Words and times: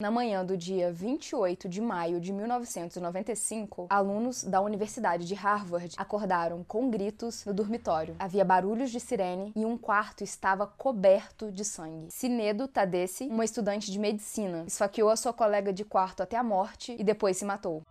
Na 0.00 0.10
manhã 0.10 0.44
do 0.44 0.56
dia 0.56 0.92
28 0.92 1.68
de 1.68 1.80
maio 1.80 2.20
de 2.20 2.32
1995, 2.32 3.86
alunos 3.88 4.42
da 4.42 4.60
Universidade 4.60 5.24
de 5.24 5.34
Harvard 5.34 5.94
acordaram 5.96 6.64
com 6.64 6.90
gritos 6.90 7.44
no 7.44 7.54
dormitório. 7.54 8.16
Havia 8.18 8.44
barulhos 8.44 8.90
de 8.90 8.98
sirene 8.98 9.52
e 9.54 9.64
um 9.64 9.78
quarto 9.78 10.24
estava 10.24 10.66
coberto 10.66 11.52
de 11.52 11.64
sangue. 11.64 12.08
Sinedo 12.10 12.66
Tadesse, 12.66 13.28
uma 13.28 13.44
estudante 13.44 13.92
de 13.92 14.00
medicina, 14.00 14.64
esfaqueou 14.66 15.10
a 15.10 15.16
sua 15.16 15.32
colega 15.32 15.72
de 15.72 15.84
quarto 15.84 16.24
até 16.24 16.36
a 16.36 16.42
morte 16.42 16.96
e 16.98 17.04
depois 17.04 17.36
se 17.36 17.44
matou. 17.44 17.84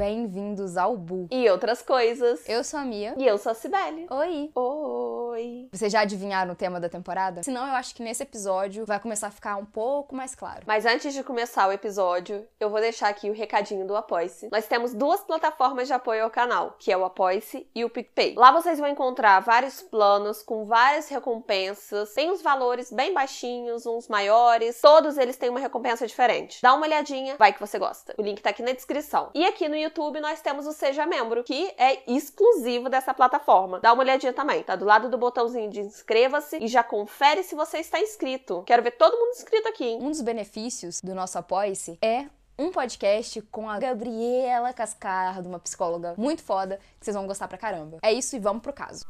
Bem-vindos 0.00 0.78
ao 0.78 0.96
Bu. 0.96 1.28
E 1.30 1.46
outras 1.50 1.82
coisas. 1.82 2.48
Eu 2.48 2.64
sou 2.64 2.80
a 2.80 2.84
Mia. 2.86 3.14
E 3.18 3.26
eu 3.26 3.36
sou 3.36 3.52
a 3.52 3.54
Cibele. 3.54 4.06
Oi! 4.08 4.50
Oi! 4.54 5.68
Vocês 5.70 5.92
já 5.92 6.00
adivinharam 6.00 6.52
o 6.52 6.56
tema 6.56 6.80
da 6.80 6.88
temporada? 6.88 7.42
Senão, 7.42 7.66
eu 7.66 7.74
acho 7.74 7.94
que 7.94 8.02
nesse 8.02 8.22
episódio 8.22 8.86
vai 8.86 8.98
começar 8.98 9.26
a 9.26 9.30
ficar 9.30 9.56
um 9.56 9.64
pouco 9.66 10.16
mais 10.16 10.34
claro. 10.34 10.62
Mas 10.66 10.86
antes 10.86 11.12
de 11.12 11.22
começar 11.22 11.68
o 11.68 11.72
episódio, 11.72 12.48
eu 12.58 12.70
vou 12.70 12.80
deixar 12.80 13.10
aqui 13.10 13.28
o 13.28 13.34
recadinho 13.34 13.86
do 13.86 13.94
Apoice. 13.94 14.48
Nós 14.50 14.66
temos 14.66 14.94
duas 14.94 15.20
plataformas 15.20 15.86
de 15.86 15.92
apoio 15.92 16.24
ao 16.24 16.30
canal, 16.30 16.76
que 16.78 16.90
é 16.90 16.96
o 16.96 17.04
Apoice 17.04 17.68
e 17.74 17.84
o 17.84 17.90
PicPay. 17.90 18.36
Lá 18.38 18.52
vocês 18.52 18.78
vão 18.78 18.88
encontrar 18.88 19.40
vários 19.40 19.82
planos 19.82 20.42
com 20.42 20.64
várias 20.64 21.10
recompensas. 21.10 22.14
Tem 22.14 22.30
uns 22.30 22.40
valores 22.40 22.90
bem 22.90 23.12
baixinhos, 23.12 23.84
uns 23.84 24.08
maiores. 24.08 24.80
Todos 24.80 25.18
eles 25.18 25.36
têm 25.36 25.50
uma 25.50 25.60
recompensa 25.60 26.06
diferente. 26.06 26.62
Dá 26.62 26.72
uma 26.72 26.86
olhadinha, 26.86 27.36
vai 27.38 27.52
que 27.52 27.60
você 27.60 27.78
gosta. 27.78 28.14
O 28.16 28.22
link 28.22 28.40
tá 28.40 28.48
aqui 28.48 28.62
na 28.62 28.72
descrição. 28.72 29.28
E 29.34 29.44
aqui 29.44 29.68
no 29.68 29.76
YouTube 29.76 29.89
YouTube 29.90 30.20
nós 30.20 30.40
temos 30.40 30.66
o 30.66 30.72
Seja 30.72 31.04
Membro, 31.04 31.42
que 31.42 31.74
é 31.76 32.00
exclusivo 32.06 32.88
dessa 32.88 33.12
plataforma. 33.12 33.80
Dá 33.80 33.92
uma 33.92 34.02
olhadinha 34.02 34.32
também, 34.32 34.62
tá 34.62 34.76
do 34.76 34.84
lado 34.84 35.08
do 35.08 35.18
botãozinho 35.18 35.68
de 35.68 35.80
inscreva-se 35.80 36.58
e 36.58 36.68
já 36.68 36.82
confere 36.82 37.42
se 37.42 37.56
você 37.56 37.78
está 37.78 38.00
inscrito. 38.00 38.62
Quero 38.66 38.82
ver 38.82 38.92
todo 38.92 39.16
mundo 39.16 39.32
inscrito 39.32 39.68
aqui, 39.68 39.84
hein? 39.84 39.98
Um 40.00 40.10
dos 40.10 40.20
benefícios 40.20 41.00
do 41.00 41.14
nosso 41.14 41.38
Apoia-se 41.38 41.98
é 42.00 42.26
um 42.56 42.70
podcast 42.70 43.42
com 43.42 43.68
a 43.68 43.78
Gabriela 43.78 44.72
Cascardo, 44.72 45.48
uma 45.48 45.58
psicóloga 45.58 46.14
muito 46.16 46.42
foda, 46.42 46.78
que 46.98 47.04
vocês 47.04 47.16
vão 47.16 47.26
gostar 47.26 47.48
pra 47.48 47.58
caramba. 47.58 47.98
É 48.02 48.12
isso 48.12 48.36
e 48.36 48.38
vamos 48.38 48.62
pro 48.62 48.72
caso. 48.72 49.04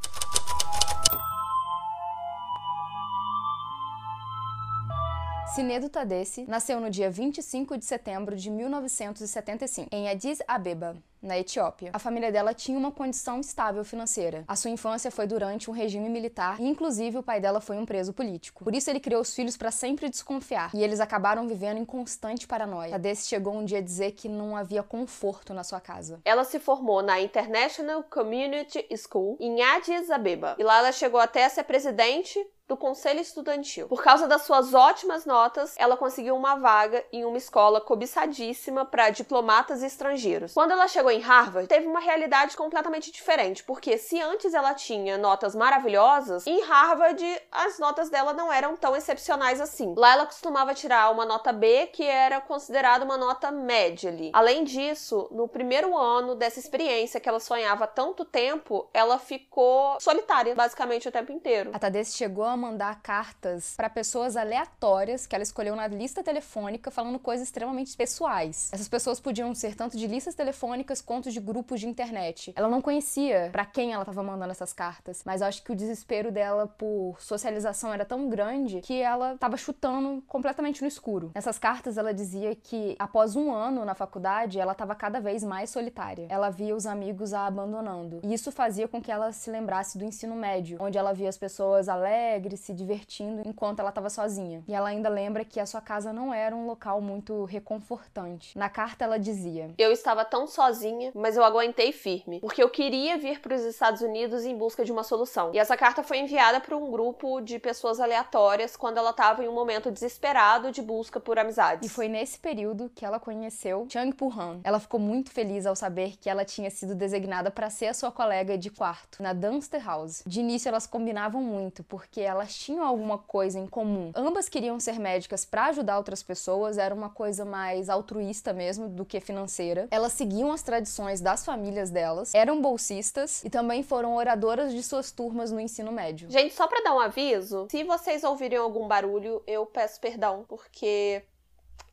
Sinedo 5.54 5.88
Tadesse 5.88 6.44
nasceu 6.46 6.78
no 6.80 6.88
dia 6.88 7.10
25 7.10 7.76
de 7.76 7.84
setembro 7.84 8.36
de 8.36 8.48
1975, 8.48 9.88
em 9.90 10.08
Addis 10.08 10.38
Abeba, 10.46 10.96
na 11.20 11.36
Etiópia. 11.36 11.90
A 11.92 11.98
família 11.98 12.30
dela 12.30 12.54
tinha 12.54 12.78
uma 12.78 12.92
condição 12.92 13.40
estável 13.40 13.84
financeira. 13.84 14.44
A 14.46 14.54
sua 14.54 14.70
infância 14.70 15.10
foi 15.10 15.26
durante 15.26 15.68
um 15.68 15.72
regime 15.72 16.08
militar 16.08 16.60
e, 16.60 16.68
inclusive, 16.68 17.18
o 17.18 17.22
pai 17.22 17.40
dela 17.40 17.60
foi 17.60 17.76
um 17.78 17.84
preso 17.84 18.12
político. 18.12 18.62
Por 18.62 18.76
isso, 18.76 18.88
ele 18.90 19.00
criou 19.00 19.20
os 19.20 19.34
filhos 19.34 19.56
para 19.56 19.72
sempre 19.72 20.08
desconfiar 20.08 20.70
e 20.72 20.84
eles 20.84 21.00
acabaram 21.00 21.48
vivendo 21.48 21.78
em 21.78 21.84
constante 21.84 22.46
paranoia. 22.46 22.92
Tadesse 22.92 23.26
chegou 23.26 23.52
um 23.52 23.64
dia 23.64 23.78
a 23.78 23.82
dizer 23.82 24.12
que 24.12 24.28
não 24.28 24.56
havia 24.56 24.84
conforto 24.84 25.52
na 25.52 25.64
sua 25.64 25.80
casa. 25.80 26.20
Ela 26.24 26.44
se 26.44 26.60
formou 26.60 27.02
na 27.02 27.20
International 27.20 28.04
Community 28.04 28.86
School 28.96 29.36
em 29.40 29.60
Addis 29.60 30.10
Abeba 30.10 30.54
e 30.60 30.62
lá 30.62 30.78
ela 30.78 30.92
chegou 30.92 31.18
até 31.18 31.44
a 31.44 31.50
ser 31.50 31.64
presidente 31.64 32.38
do 32.70 32.76
Conselho 32.76 33.18
Estudantil. 33.18 33.88
Por 33.88 34.00
causa 34.00 34.28
das 34.28 34.42
suas 34.42 34.72
ótimas 34.74 35.26
notas, 35.26 35.74
ela 35.76 35.96
conseguiu 35.96 36.36
uma 36.36 36.54
vaga 36.54 37.04
em 37.12 37.24
uma 37.24 37.36
escola 37.36 37.80
cobiçadíssima 37.80 38.84
para 38.84 39.10
diplomatas 39.10 39.82
estrangeiros. 39.82 40.54
Quando 40.54 40.70
ela 40.70 40.86
chegou 40.86 41.10
em 41.10 41.18
Harvard, 41.18 41.68
teve 41.68 41.88
uma 41.88 41.98
realidade 41.98 42.56
completamente 42.56 43.10
diferente, 43.10 43.64
porque 43.64 43.98
se 43.98 44.20
antes 44.20 44.54
ela 44.54 44.72
tinha 44.72 45.18
notas 45.18 45.52
maravilhosas, 45.56 46.46
em 46.46 46.62
Harvard 46.62 47.42
as 47.50 47.80
notas 47.80 48.08
dela 48.08 48.32
não 48.32 48.52
eram 48.52 48.76
tão 48.76 48.94
excepcionais 48.94 49.60
assim. 49.60 49.92
Lá 49.96 50.12
ela 50.12 50.26
costumava 50.26 50.72
tirar 50.72 51.10
uma 51.10 51.26
nota 51.26 51.52
B, 51.52 51.88
que 51.88 52.04
era 52.04 52.40
considerada 52.40 53.04
uma 53.04 53.18
nota 53.18 53.50
média 53.50 54.10
ali. 54.10 54.30
Além 54.32 54.62
disso, 54.62 55.26
no 55.32 55.48
primeiro 55.48 55.98
ano 55.98 56.36
dessa 56.36 56.60
experiência 56.60 57.18
que 57.18 57.28
ela 57.28 57.40
sonhava 57.40 57.88
tanto 57.88 58.24
tempo, 58.24 58.88
ela 58.94 59.18
ficou 59.18 59.98
solitária 59.98 60.54
basicamente 60.54 61.08
o 61.08 61.12
tempo 61.12 61.32
inteiro. 61.32 61.70
A 61.74 61.78
Tadesse 61.80 62.16
chegou 62.16 62.44
a 62.44 62.59
mandar 62.60 63.00
cartas 63.02 63.74
para 63.76 63.90
pessoas 63.90 64.36
aleatórias 64.36 65.26
que 65.26 65.34
ela 65.34 65.42
escolheu 65.42 65.74
na 65.74 65.86
lista 65.86 66.22
telefônica 66.22 66.90
falando 66.90 67.18
coisas 67.18 67.46
extremamente 67.46 67.96
pessoais. 67.96 68.70
Essas 68.72 68.88
pessoas 68.88 69.18
podiam 69.18 69.54
ser 69.54 69.74
tanto 69.74 69.96
de 69.96 70.06
listas 70.06 70.34
telefônicas 70.34 71.00
quanto 71.00 71.30
de 71.30 71.40
grupos 71.40 71.80
de 71.80 71.88
internet. 71.88 72.52
Ela 72.54 72.68
não 72.68 72.82
conhecia 72.82 73.48
para 73.50 73.64
quem 73.64 73.92
ela 73.92 74.02
estava 74.02 74.22
mandando 74.22 74.52
essas 74.52 74.72
cartas, 74.72 75.22
mas 75.24 75.42
acho 75.42 75.62
que 75.62 75.72
o 75.72 75.76
desespero 75.76 76.30
dela 76.30 76.66
por 76.66 77.16
socialização 77.20 77.92
era 77.92 78.04
tão 78.04 78.28
grande 78.28 78.80
que 78.80 79.00
ela 79.00 79.34
estava 79.34 79.56
chutando 79.56 80.22
completamente 80.26 80.82
no 80.82 80.88
escuro. 80.88 81.30
Nessas 81.34 81.58
cartas 81.58 81.96
ela 81.96 82.12
dizia 82.12 82.54
que 82.54 82.94
após 82.98 83.36
um 83.36 83.52
ano 83.52 83.84
na 83.84 83.94
faculdade 83.94 84.58
ela 84.60 84.72
estava 84.72 84.94
cada 84.94 85.20
vez 85.20 85.42
mais 85.42 85.70
solitária. 85.70 86.26
Ela 86.28 86.50
via 86.50 86.74
os 86.74 86.86
amigos 86.86 87.32
a 87.32 87.46
abandonando. 87.46 88.20
E 88.22 88.34
isso 88.34 88.50
fazia 88.52 88.88
com 88.88 89.00
que 89.00 89.10
ela 89.10 89.32
se 89.32 89.50
lembrasse 89.50 89.96
do 89.96 90.04
ensino 90.04 90.34
médio, 90.34 90.78
onde 90.80 90.98
ela 90.98 91.12
via 91.12 91.28
as 91.28 91.38
pessoas 91.38 91.88
alegres 91.88 92.49
se 92.56 92.72
divertindo 92.72 93.42
enquanto 93.46 93.80
ela 93.80 93.90
estava 93.90 94.10
sozinha. 94.10 94.62
E 94.66 94.74
ela 94.74 94.88
ainda 94.88 95.08
lembra 95.08 95.44
que 95.44 95.60
a 95.60 95.66
sua 95.66 95.80
casa 95.80 96.12
não 96.12 96.32
era 96.32 96.54
um 96.54 96.66
local 96.66 97.00
muito 97.00 97.44
reconfortante. 97.44 98.56
Na 98.58 98.68
carta 98.68 99.04
ela 99.04 99.18
dizia: 99.18 99.72
Eu 99.78 99.92
estava 99.92 100.24
tão 100.24 100.46
sozinha, 100.46 101.12
mas 101.14 101.36
eu 101.36 101.44
aguentei 101.44 101.92
firme, 101.92 102.40
porque 102.40 102.62
eu 102.62 102.68
queria 102.68 103.16
vir 103.18 103.40
para 103.40 103.54
os 103.54 103.62
Estados 103.62 104.00
Unidos 104.00 104.44
em 104.44 104.56
busca 104.56 104.84
de 104.84 104.92
uma 104.92 105.02
solução. 105.02 105.50
E 105.52 105.58
essa 105.58 105.76
carta 105.76 106.02
foi 106.02 106.18
enviada 106.18 106.60
para 106.60 106.76
um 106.76 106.90
grupo 106.90 107.40
de 107.40 107.58
pessoas 107.58 108.00
aleatórias 108.00 108.76
quando 108.76 108.98
ela 108.98 109.10
estava 109.10 109.44
em 109.44 109.48
um 109.48 109.54
momento 109.54 109.90
desesperado 109.90 110.70
de 110.70 110.82
busca 110.82 111.20
por 111.20 111.38
amizades. 111.38 111.88
E 111.88 111.92
foi 111.92 112.08
nesse 112.08 112.38
período 112.38 112.90
que 112.94 113.04
ela 113.04 113.20
conheceu 113.20 113.86
Chang 113.90 114.14
Poo-han. 114.14 114.60
Ela 114.64 114.80
ficou 114.80 115.00
muito 115.00 115.30
feliz 115.30 115.66
ao 115.66 115.76
saber 115.76 116.16
que 116.16 116.28
ela 116.28 116.44
tinha 116.44 116.70
sido 116.70 116.94
designada 116.94 117.50
para 117.50 117.70
ser 117.70 117.86
a 117.86 117.94
sua 117.94 118.12
colega 118.12 118.56
de 118.56 118.70
quarto 118.70 119.22
na 119.22 119.32
Dunster 119.32 119.84
House. 119.84 120.22
De 120.26 120.40
início 120.40 120.68
elas 120.68 120.86
combinavam 120.86 121.42
muito, 121.42 121.82
porque 121.84 122.20
elas 122.30 122.54
tinham 122.54 122.84
alguma 122.84 123.18
coisa 123.18 123.58
em 123.58 123.66
comum. 123.66 124.12
Ambas 124.14 124.48
queriam 124.48 124.78
ser 124.80 124.98
médicas 124.98 125.44
para 125.44 125.66
ajudar 125.66 125.98
outras 125.98 126.22
pessoas, 126.22 126.78
era 126.78 126.94
uma 126.94 127.10
coisa 127.10 127.44
mais 127.44 127.88
altruísta 127.88 128.52
mesmo 128.52 128.88
do 128.88 129.04
que 129.04 129.20
financeira. 129.20 129.88
Elas 129.90 130.12
seguiam 130.12 130.52
as 130.52 130.62
tradições 130.62 131.20
das 131.20 131.44
famílias 131.44 131.90
delas, 131.90 132.34
eram 132.34 132.60
bolsistas 132.60 133.44
e 133.44 133.50
também 133.50 133.82
foram 133.82 134.14
oradoras 134.14 134.72
de 134.72 134.82
suas 134.82 135.10
turmas 135.10 135.50
no 135.50 135.60
ensino 135.60 135.92
médio. 135.92 136.30
Gente, 136.30 136.54
só 136.54 136.66
para 136.66 136.82
dar 136.82 136.94
um 136.94 137.00
aviso, 137.00 137.66
se 137.70 137.84
vocês 137.84 138.24
ouvirem 138.24 138.58
algum 138.58 138.86
barulho, 138.86 139.42
eu 139.46 139.66
peço 139.66 140.00
perdão, 140.00 140.44
porque 140.48 141.22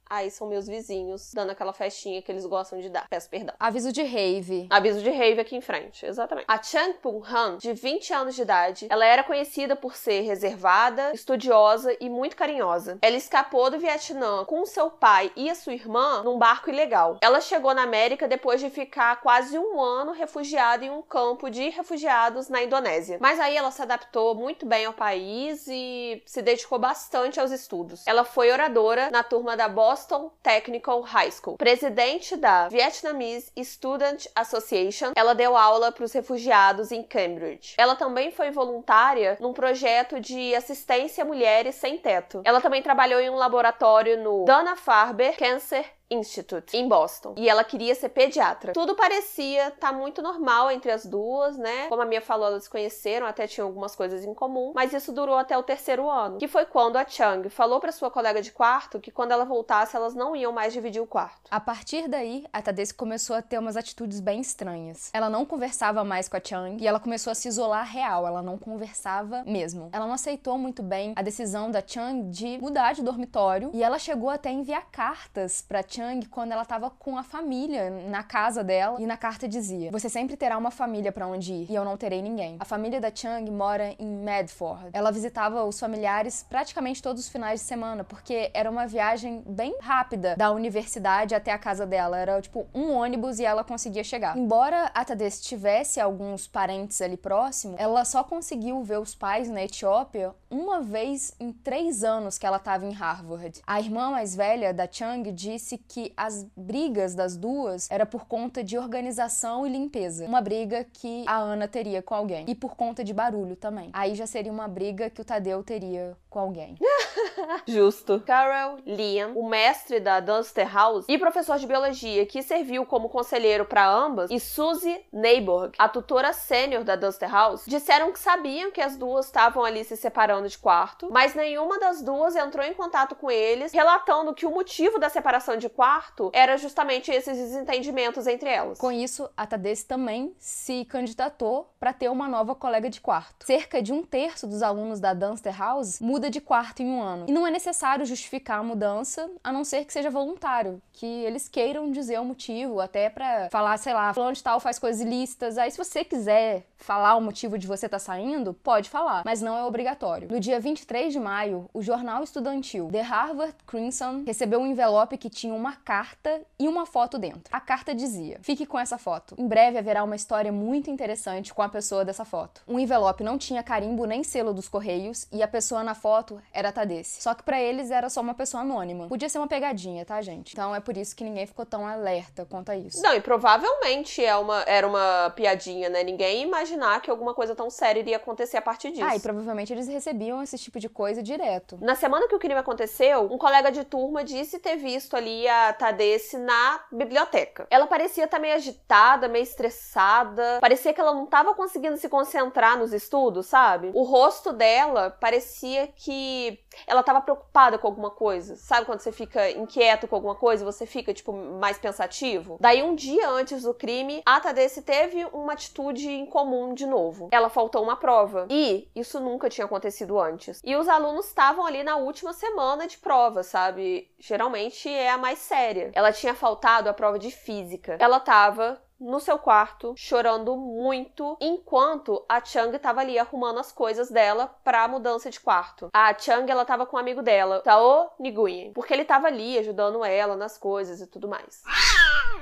Aí 0.10 0.32
são 0.32 0.48
meus 0.48 0.68
vizinhos 0.68 1.32
dando 1.34 1.52
aquela 1.52 1.74
festinha 1.74 2.22
que 2.22 2.32
eles 2.32 2.46
gostam 2.46 2.80
de 2.80 2.90
dar. 2.90 3.08
Peço 3.10 3.30
perdão. 3.30 3.56
Aviso 3.60 3.92
de 3.92 4.04
rave. 4.04 4.68
Aviso 4.70 5.02
de 5.02 5.10
rave 5.10 5.42
aqui 5.42 5.56
em 5.56 5.62
frente, 5.62 6.06
exatamente. 6.06 6.46
A 6.48 6.62
Chang 6.62 6.94
Pung 7.02 7.22
Han, 7.26 7.58
de 7.58 7.74
20 7.74 8.14
anos 8.14 8.36
de 8.36 8.42
idade, 8.42 8.88
ela 8.90 9.06
era 9.06 9.24
conhecida 9.24 9.76
por 9.76 9.96
ser 9.96 10.22
reservada, 10.22 11.12
estudiosa 11.14 11.96
e 12.00 12.10
muito 12.10 12.36
carinhosa. 12.36 12.98
Ela 13.02 13.18
escapou 13.18 13.70
do 13.70 13.80
Vietnã 13.80 14.46
com 14.46 14.66
seu 14.66 14.90
pai 14.90 15.32
e 15.36 15.50
a 15.50 15.56
sua 15.56 15.74
irmã 15.74 16.24
num 16.24 16.38
barco 16.38 16.70
ilegal. 16.70 17.18
Ela 17.22 17.42
chegou 17.42 17.74
na 17.74 17.84
América 17.84 18.28
depois 18.28 18.62
de 18.62 18.70
ficar 18.70 19.20
quase 19.22 19.58
um 19.58 19.82
ano 19.82 20.12
refugiada 20.12 20.86
em 20.86 20.90
um 20.90 21.02
campo 21.02 21.50
de 21.50 21.70
refugiados 21.70 22.50
na 22.50 22.64
Indonésia. 22.64 23.18
Mas 23.20 23.40
aí 23.40 23.56
ela 23.56 23.72
se 23.72 23.82
adaptou 23.82 24.36
muito 24.36 24.66
bem 24.66 24.86
ao 24.86 24.94
país 24.94 25.68
e 25.68 26.22
se 26.26 26.42
dedicou 26.42 26.80
bastante 26.80 27.40
aos 27.40 27.52
estudos. 27.52 28.06
Ela 28.08 28.24
foi 28.24 28.52
oradora 28.52 29.10
na 29.12 29.24
turma 29.24 29.58
da 29.58 29.68
Boston 29.68 29.97
Boston 29.98 30.32
Technical 30.44 31.02
High 31.02 31.32
School. 31.32 31.58
Presidente 31.58 32.36
da 32.38 32.70
Vietnamese 32.70 33.52
Student 33.64 34.28
Association, 34.36 35.12
ela 35.16 35.34
deu 35.34 35.58
aula 35.58 35.92
para 35.92 36.04
os 36.04 36.14
refugiados 36.14 36.92
em 36.92 37.02
Cambridge. 37.02 37.74
Ela 37.80 37.96
também 37.96 38.30
foi 38.30 38.52
voluntária 38.52 39.38
num 39.40 39.54
projeto 39.54 40.20
de 40.20 40.54
assistência 40.54 41.24
a 41.24 41.26
mulheres 41.26 41.74
sem 41.76 41.98
teto. 41.98 42.44
Ela 42.46 42.62
também 42.62 42.84
trabalhou 42.84 43.20
em 43.20 43.32
um 43.32 43.36
laboratório 43.36 44.22
no 44.22 44.46
Dana-Farber 44.46 45.36
Cancer 45.36 45.84
Institute, 46.10 46.76
em 46.76 46.88
Boston. 46.88 47.36
E 47.38 47.50
ela 47.50 47.64
queria 47.64 47.94
ser 47.94 48.10
pediatra. 48.10 48.74
Tudo 48.74 48.96
parecia 48.96 49.68
estar 49.68 49.92
tá 49.92 49.94
muito 49.94 50.22
normal 50.22 50.72
entre 50.72 50.92
as 50.92 51.06
duas, 51.06 51.58
né? 51.58 51.88
Como 51.88 52.02
a 52.02 52.06
Mia 52.06 52.22
falou, 52.22 52.48
elas 52.48 52.64
se 52.64 52.70
conheceram, 52.70 53.28
até 53.28 53.46
tinham 53.46 53.68
algumas 53.68 53.96
coisas 53.96 54.24
em 54.24 54.34
comum, 54.34 54.72
mas 54.74 54.94
isso 54.94 55.12
durou 55.12 55.36
até 55.36 55.58
o 55.58 55.64
terceiro 55.64 56.10
ano, 56.10 56.38
que 56.38 56.48
foi 56.48 56.66
quando 56.66 56.98
a 56.98 57.06
Chang 57.08 57.50
falou 57.50 57.80
para 57.80 57.92
sua 57.92 58.10
colega 58.10 58.42
de 58.42 58.52
quarto 58.52 59.00
que 59.00 59.12
quando 59.12 59.32
ela 59.32 59.44
voltasse, 59.44 59.96
elas 59.96 60.16
não 60.16 60.36
iam 60.36 60.52
mais 60.52 60.74
dividir 60.74 61.02
o 61.02 61.08
quarto. 61.08 61.50
A 61.52 61.60
partir 61.60 62.08
daí, 62.08 62.46
a 62.54 62.62
Tadesse 62.62 62.94
começou 62.94 63.36
a 63.36 63.42
ter 63.42 63.58
umas 63.58 63.76
atitudes 63.76 64.20
bem 64.20 64.40
estranhas. 64.40 65.10
Ela 65.14 65.30
não 65.30 65.46
conversava 65.46 66.04
mais 66.04 66.30
com 66.30 66.38
a 66.38 66.42
Chang 66.44 66.82
e 66.82 66.88
ela 66.88 67.00
começou 67.00 67.32
a 67.32 67.36
se 67.36 67.48
isolar 67.48 67.86
real, 67.86 68.26
ela 68.26 68.42
não 68.42 68.58
conversava 68.58 69.44
mesmo. 69.46 69.90
Ela 69.92 70.06
não 70.06 70.14
aceitou 70.14 70.58
muito 70.58 70.82
bem 70.82 71.14
a 71.16 71.22
decisão 71.22 71.70
da 71.70 71.84
Chang 71.86 72.30
de 72.30 72.58
mudar 72.60 72.94
de 72.94 73.04
dormitório 73.04 73.72
e 73.74 73.84
ela 73.84 74.00
chegou 74.00 74.30
até 74.30 74.50
a 74.50 74.54
enviar 74.54 74.90
cartas 74.92 75.62
para 75.62 75.84
Chang 75.98 76.28
quando 76.28 76.52
ela 76.52 76.62
estava 76.62 76.92
com 76.92 77.18
a 77.18 77.24
família 77.24 77.90
na 77.90 78.22
casa 78.22 78.64
dela 78.64 79.02
e 79.02 79.08
na 79.08 79.18
carta 79.18 79.48
dizia: 79.48 79.90
Você 79.92 80.08
sempre 80.08 80.38
terá 80.38 80.56
uma 80.56 80.70
família 80.70 81.12
para 81.12 81.26
onde 81.26 81.52
ir 81.52 81.72
e 81.72 81.74
eu 81.74 81.84
não 81.84 81.98
terei 81.98 82.22
ninguém. 82.22 82.58
A 82.60 82.66
família 82.66 83.02
da 83.02 83.14
Chang 83.14 83.50
mora 83.50 83.96
em 83.98 84.06
Medford. 84.06 84.90
Ela 84.94 85.12
visitava 85.12 85.64
os 85.64 85.80
familiares 85.80 86.46
praticamente 86.48 87.02
todos 87.02 87.24
os 87.24 87.30
finais 87.30 87.62
de 87.62 87.66
semana 87.66 88.04
porque 88.04 88.52
era 88.54 88.70
uma 88.70 88.86
viagem 88.86 89.42
bem 89.48 89.76
rápida 89.82 90.36
da 90.36 90.52
universidade 90.52 91.34
até 91.34 91.52
a 91.52 91.58
casa 91.58 91.84
dela. 91.84 92.16
Era 92.16 92.40
tipo 92.44 92.68
um 92.76 92.92
ônibus 92.92 93.40
e 93.40 93.46
ela 93.46 93.64
conseguia 93.64 94.04
chegar. 94.04 94.38
Embora 94.38 94.92
a 94.94 95.04
Tadesse 95.04 95.42
tivesse 95.42 96.00
alguns 96.00 96.46
parentes 96.48 97.02
ali 97.02 97.18
próximo, 97.18 97.76
ela 97.80 98.06
só 98.06 98.24
conseguiu 98.24 98.84
ver 98.84 99.00
os 99.00 99.16
pais 99.16 99.50
na 99.50 99.64
Etiópia 99.64 100.36
uma 100.48 100.80
vez 100.80 101.34
em 101.40 101.52
três 101.52 102.04
anos 102.04 102.38
que 102.38 102.46
ela 102.46 102.58
estava 102.58 102.86
em 102.86 102.92
Harvard. 102.92 103.62
A 103.66 103.80
irmã 103.80 104.12
mais 104.12 104.36
velha 104.36 104.72
da 104.72 104.88
Chang 104.90 105.32
disse 105.32 105.87
que 105.88 106.14
as 106.16 106.44
brigas 106.56 107.16
das 107.16 107.38
duas 107.38 107.90
era 107.90 108.06
por 108.06 108.26
conta 108.26 108.64
de 108.64 108.78
organização 108.78 109.66
e 109.66 109.70
limpeza. 109.70 110.26
Uma 110.26 110.42
briga 110.42 110.86
que 110.94 111.24
a 111.28 111.38
Ana 111.38 111.68
teria 111.68 112.02
com 112.02 112.14
alguém. 112.14 112.46
E 112.48 112.56
por 112.56 112.76
conta 112.76 113.04
de 113.04 113.14
barulho 113.14 113.56
também. 113.56 113.90
Aí 113.94 114.16
já 114.16 114.26
seria 114.26 114.52
uma 114.52 114.68
briga 114.68 115.10
que 115.10 115.22
o 115.22 115.26
Tadeu 115.26 115.64
teria 115.64 116.18
com 116.30 116.40
alguém. 116.40 116.78
Justo. 117.68 118.22
Carol 118.26 118.78
Liam, 118.86 119.34
o 119.36 119.48
mestre 119.48 120.00
da 120.00 120.20
Dunster 120.20 120.72
House 120.74 121.06
e 121.08 121.18
professor 121.18 121.58
de 121.58 121.68
biologia 121.68 122.26
que 122.26 122.42
serviu 122.42 122.86
como 122.86 123.10
conselheiro 123.10 123.66
para 123.66 123.88
ambas, 123.88 124.30
e 124.32 124.40
Suzy 124.40 125.00
Neighborg, 125.12 125.74
a 125.78 125.88
tutora 125.90 126.34
sênior 126.34 126.84
da 126.84 126.96
Dunster 126.96 127.32
House, 127.32 127.64
disseram 127.66 128.12
que 128.12 128.20
sabiam 128.20 128.72
que 128.72 128.82
as 128.82 128.98
duas 128.98 129.26
estavam 129.26 129.64
ali 129.64 129.84
se 129.84 129.96
separando 129.96 130.48
de 130.48 130.58
quarto, 130.58 131.10
mas 131.12 131.36
nenhuma 131.36 131.80
das 131.80 132.02
duas 132.02 132.36
entrou 132.36 132.66
em 132.66 132.74
contato 132.74 133.16
com 133.16 133.30
eles, 133.32 133.72
relatando 133.72 134.34
que 134.34 134.46
o 134.46 134.52
motivo 134.52 135.00
da 135.00 135.10
separação 135.10 135.58
de 135.58 135.70
quarto 135.78 136.32
era 136.34 136.58
justamente 136.58 137.12
esses 137.12 137.38
desentendimentos 137.38 138.26
entre 138.26 138.50
elas. 138.50 138.80
Com 138.80 138.92
isso, 138.92 139.30
a 139.38 139.46
Tadesse 139.46 139.86
também 139.86 140.34
se 140.40 140.84
candidatou 140.86 141.72
para 141.80 141.94
ter 141.94 142.10
uma 142.10 142.28
nova 142.28 142.56
colega 142.56 142.90
de 142.90 143.00
quarto. 143.00 143.46
Cerca 143.46 143.80
de 143.80 143.94
um 143.94 144.02
terço 144.02 144.48
dos 144.48 144.64
alunos 144.64 145.00
da 145.00 145.14
Dunster 145.14 145.56
House 145.56 146.00
muda 146.00 146.32
de 146.32 146.42
quarto 146.42 146.82
em 146.82 146.88
um 146.88 147.00
ano. 147.00 147.26
E 147.30 147.32
não 147.32 147.46
é 147.46 147.52
necessário 147.52 148.08
justificar 148.08 148.58
a 148.58 148.64
mudança, 148.64 149.30
a 149.44 149.52
não 149.54 149.64
ser 149.64 149.86
que 149.86 149.94
seja 149.94 150.10
voluntário, 150.10 150.82
que 150.92 151.06
eles 151.06 151.48
queiram 151.48 151.92
dizer 151.92 152.20
o 152.20 152.26
motivo, 152.26 152.80
até 152.80 153.08
para 153.08 153.48
falar, 153.52 153.78
sei 153.78 153.94
lá, 153.94 154.12
fulano 154.16 154.34
de 154.34 154.42
tal 154.42 154.60
faz 154.60 154.80
coisas 154.80 155.00
ilícitas. 155.00 155.60
Aí 155.60 155.70
se 155.70 155.78
você 155.78 156.04
quiser 156.04 156.66
falar 156.76 157.16
o 157.16 157.22
motivo 157.22 157.56
de 157.56 157.68
você 157.68 157.86
estar 157.86 158.00
tá 158.00 158.04
saindo, 158.04 158.52
pode 158.52 158.90
falar, 158.90 159.22
mas 159.24 159.42
não 159.42 159.56
é 159.56 159.64
obrigatório. 159.64 160.28
No 160.32 160.40
dia 160.40 160.60
23 160.60 161.14
de 161.14 161.20
maio, 161.20 161.70
o 161.72 161.84
jornal 161.84 162.24
estudantil 162.24 162.90
The 162.92 163.02
Harvard 163.02 163.56
Crimson 163.68 164.24
recebeu 164.26 164.60
um 164.60 164.66
envelope 164.66 165.18
que 165.18 165.30
tinha 165.30 165.54
uma 165.54 165.67
carta 165.74 166.42
e 166.60 166.68
uma 166.68 166.86
foto 166.86 167.18
dentro. 167.18 167.44
A 167.52 167.60
carta 167.60 167.94
dizia: 167.96 168.40
Fique 168.42 168.66
com 168.66 168.80
essa 168.80 168.98
foto. 168.98 169.36
Em 169.38 169.48
breve 169.48 169.78
haverá 169.78 170.04
uma 170.04 170.16
história 170.16 170.52
muito 170.52 170.90
interessante 170.90 171.54
com 171.54 171.62
a 171.62 171.70
pessoa 171.70 172.06
dessa 172.06 172.24
foto. 172.24 172.62
O 172.68 172.80
envelope 172.80 173.24
não 173.24 173.38
tinha 173.38 173.64
carimbo 173.64 174.06
nem 174.06 174.24
selo 174.24 174.54
dos 174.54 174.68
correios 174.68 175.28
e 175.32 175.42
a 175.42 175.48
pessoa 175.48 175.84
na 175.84 175.96
foto 175.96 176.42
era 176.54 176.72
Tadesse. 176.72 177.22
Só 177.22 177.34
que 177.34 177.44
para 177.44 177.60
eles 177.60 177.92
era 177.92 178.10
só 178.10 178.22
uma 178.22 178.34
pessoa 178.34 178.62
anônima. 178.62 179.08
Podia 179.08 179.30
ser 179.30 179.40
uma 179.40 179.48
pegadinha, 179.48 180.06
tá, 180.06 180.22
gente? 180.22 180.54
Então 180.54 180.76
é 180.76 180.80
por 180.80 180.96
isso 180.96 181.16
que 181.16 181.24
ninguém 181.24 181.46
ficou 181.46 181.66
tão 181.66 181.88
alerta 181.88 182.46
quanto 182.46 182.72
a 182.72 182.78
isso. 182.78 183.02
Não, 183.02 183.14
e 183.14 183.22
provavelmente 183.22 184.24
é 184.24 184.36
uma, 184.36 184.62
era 184.68 184.88
uma 184.88 185.32
piadinha, 185.36 185.90
né? 185.90 186.04
Ninguém 186.04 186.44
imagina 186.44 186.68
imaginar 186.68 187.02
que 187.02 187.10
alguma 187.10 187.34
coisa 187.34 187.56
tão 187.56 187.70
séria 187.70 188.00
iria 188.00 188.18
acontecer 188.18 188.58
a 188.58 188.62
partir 188.62 188.92
disso. 188.92 189.04
Ah, 189.04 189.16
e 189.16 189.20
provavelmente 189.20 189.72
eles 189.72 189.88
recebiam 189.88 190.42
esse 190.42 190.58
tipo 190.58 190.80
de 190.80 190.90
coisa 190.90 191.24
direto. 191.24 191.78
Na 191.82 191.96
semana 191.96 192.28
que 192.28 192.36
o 192.36 192.40
crime 192.40 192.60
aconteceu, 192.60 193.32
um 193.32 193.38
colega 193.38 193.72
de 193.72 193.84
turma 193.84 194.24
disse 194.24 194.60
ter 194.60 194.78
visto 194.78 195.16
ali 195.16 195.48
a 195.48 195.57
Tadesse 195.78 196.38
na 196.38 196.82
biblioteca. 196.92 197.68
Ela 197.70 197.88
parecia 197.88 198.26
estar 198.26 198.40
meio 198.40 198.56
agitada, 198.56 199.28
meio 199.28 199.44
estressada, 199.44 200.60
parecia 200.60 200.94
que 200.94 201.00
ela 201.00 201.14
não 201.14 201.26
estava 201.26 201.54
conseguindo 201.54 201.98
se 201.98 202.10
concentrar 202.10 202.78
nos 202.78 202.94
estudos, 202.94 203.46
sabe? 203.46 203.92
O 203.94 204.04
rosto 204.04 204.52
dela 204.52 205.10
parecia 205.10 205.88
que 205.96 206.60
ela 206.86 207.02
estava 207.02 207.22
preocupada 207.22 207.78
com 207.78 207.88
alguma 207.88 208.10
coisa. 208.10 208.56
Sabe 208.56 208.86
quando 208.86 209.00
você 209.00 209.12
fica 209.12 209.50
inquieto 209.52 210.08
com 210.08 210.16
alguma 210.16 210.36
coisa, 210.36 210.66
você 210.66 210.86
fica 210.86 211.14
tipo 211.14 211.32
mais 211.32 211.78
pensativo? 211.78 212.58
Daí 212.60 212.82
um 212.82 212.96
dia 212.96 213.30
antes 213.30 213.64
do 213.64 213.74
crime, 213.74 214.22
a 214.26 214.40
Tadesse 214.40 214.82
teve 214.82 215.26
uma 215.34 215.54
atitude 215.54 216.10
incomum 216.10 216.48
comum 216.48 216.74
de 216.74 216.86
novo. 216.86 217.30
Ela 217.32 217.50
faltou 217.50 217.84
uma 217.84 217.96
prova. 217.96 218.48
E 218.50 218.88
isso 218.96 219.20
nunca 219.20 219.50
tinha 219.50 219.66
acontecido 219.66 220.20
antes. 220.20 220.62
E 220.64 220.76
os 220.76 220.88
alunos 220.88 221.28
estavam 221.28 221.66
ali 221.66 221.84
na 221.84 221.98
última 221.98 222.34
semana 222.34 222.88
de 222.88 222.98
prova, 222.98 223.44
sabe? 223.44 224.10
Geralmente 224.20 224.90
é 224.90 225.10
a 225.10 225.18
mais 225.18 225.40
séria. 225.48 225.92
Ela 225.94 226.12
tinha 226.12 226.36
faltado 226.36 226.90
a 226.90 226.94
prova 226.94 227.18
de 227.18 227.32
física. 227.32 227.98
Ela 228.00 228.20
tava 228.20 228.82
no 229.00 229.20
seu 229.20 229.38
quarto, 229.38 229.94
chorando 229.96 230.58
muito, 230.58 231.38
enquanto 231.40 232.26
a 232.28 232.44
Chang 232.44 232.76
estava 232.76 233.02
ali 233.02 233.18
arrumando 233.20 233.60
as 233.60 233.72
coisas 233.72 234.10
dela 234.10 234.48
para 234.64 234.88
mudança 234.88 235.30
de 235.30 235.40
quarto. 235.40 235.90
A 235.94 236.18
Chang, 236.18 236.50
ela 236.52 236.66
tava 236.66 236.86
com 236.86 236.98
um 236.98 237.00
amigo 237.00 237.22
dela, 237.22 237.62
Tao 237.62 238.12
Niguyen, 238.20 238.74
porque 238.74 238.94
ele 238.94 239.06
tava 239.06 239.28
ali 239.28 239.58
ajudando 239.60 240.04
ela 240.04 240.36
nas 240.36 240.58
coisas 240.58 241.00
e 241.00 241.08
tudo 241.08 241.28
mais. 241.28 241.62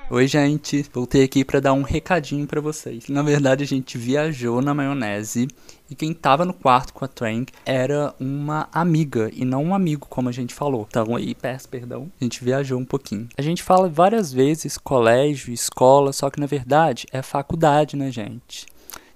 Oi, 0.09 0.27
gente. 0.27 0.83
Voltei 0.93 1.23
aqui 1.23 1.43
para 1.43 1.59
dar 1.59 1.73
um 1.73 1.81
recadinho 1.81 2.47
para 2.47 2.61
vocês. 2.61 3.09
Na 3.09 3.21
verdade, 3.21 3.63
a 3.63 3.67
gente 3.67 3.97
viajou 3.97 4.61
na 4.61 4.73
maionese 4.73 5.47
e 5.89 5.95
quem 5.95 6.13
tava 6.13 6.45
no 6.45 6.53
quarto 6.53 6.93
com 6.93 7.05
a 7.05 7.07
Trank 7.07 7.53
era 7.65 8.13
uma 8.19 8.67
amiga 8.71 9.29
e 9.33 9.45
não 9.45 9.63
um 9.63 9.75
amigo, 9.75 10.07
como 10.09 10.29
a 10.29 10.31
gente 10.31 10.53
falou. 10.53 10.87
Então 10.89 11.15
aí, 11.15 11.35
peço 11.35 11.69
perdão, 11.69 12.11
a 12.19 12.23
gente 12.23 12.43
viajou 12.43 12.79
um 12.79 12.85
pouquinho. 12.85 13.27
A 13.37 13.41
gente 13.41 13.63
fala 13.63 13.87
várias 13.87 14.33
vezes 14.33 14.77
colégio, 14.77 15.53
escola, 15.53 16.11
só 16.11 16.29
que 16.29 16.39
na 16.39 16.45
verdade 16.45 17.05
é 17.11 17.21
faculdade, 17.21 17.95
né, 17.95 18.11
gente? 18.11 18.65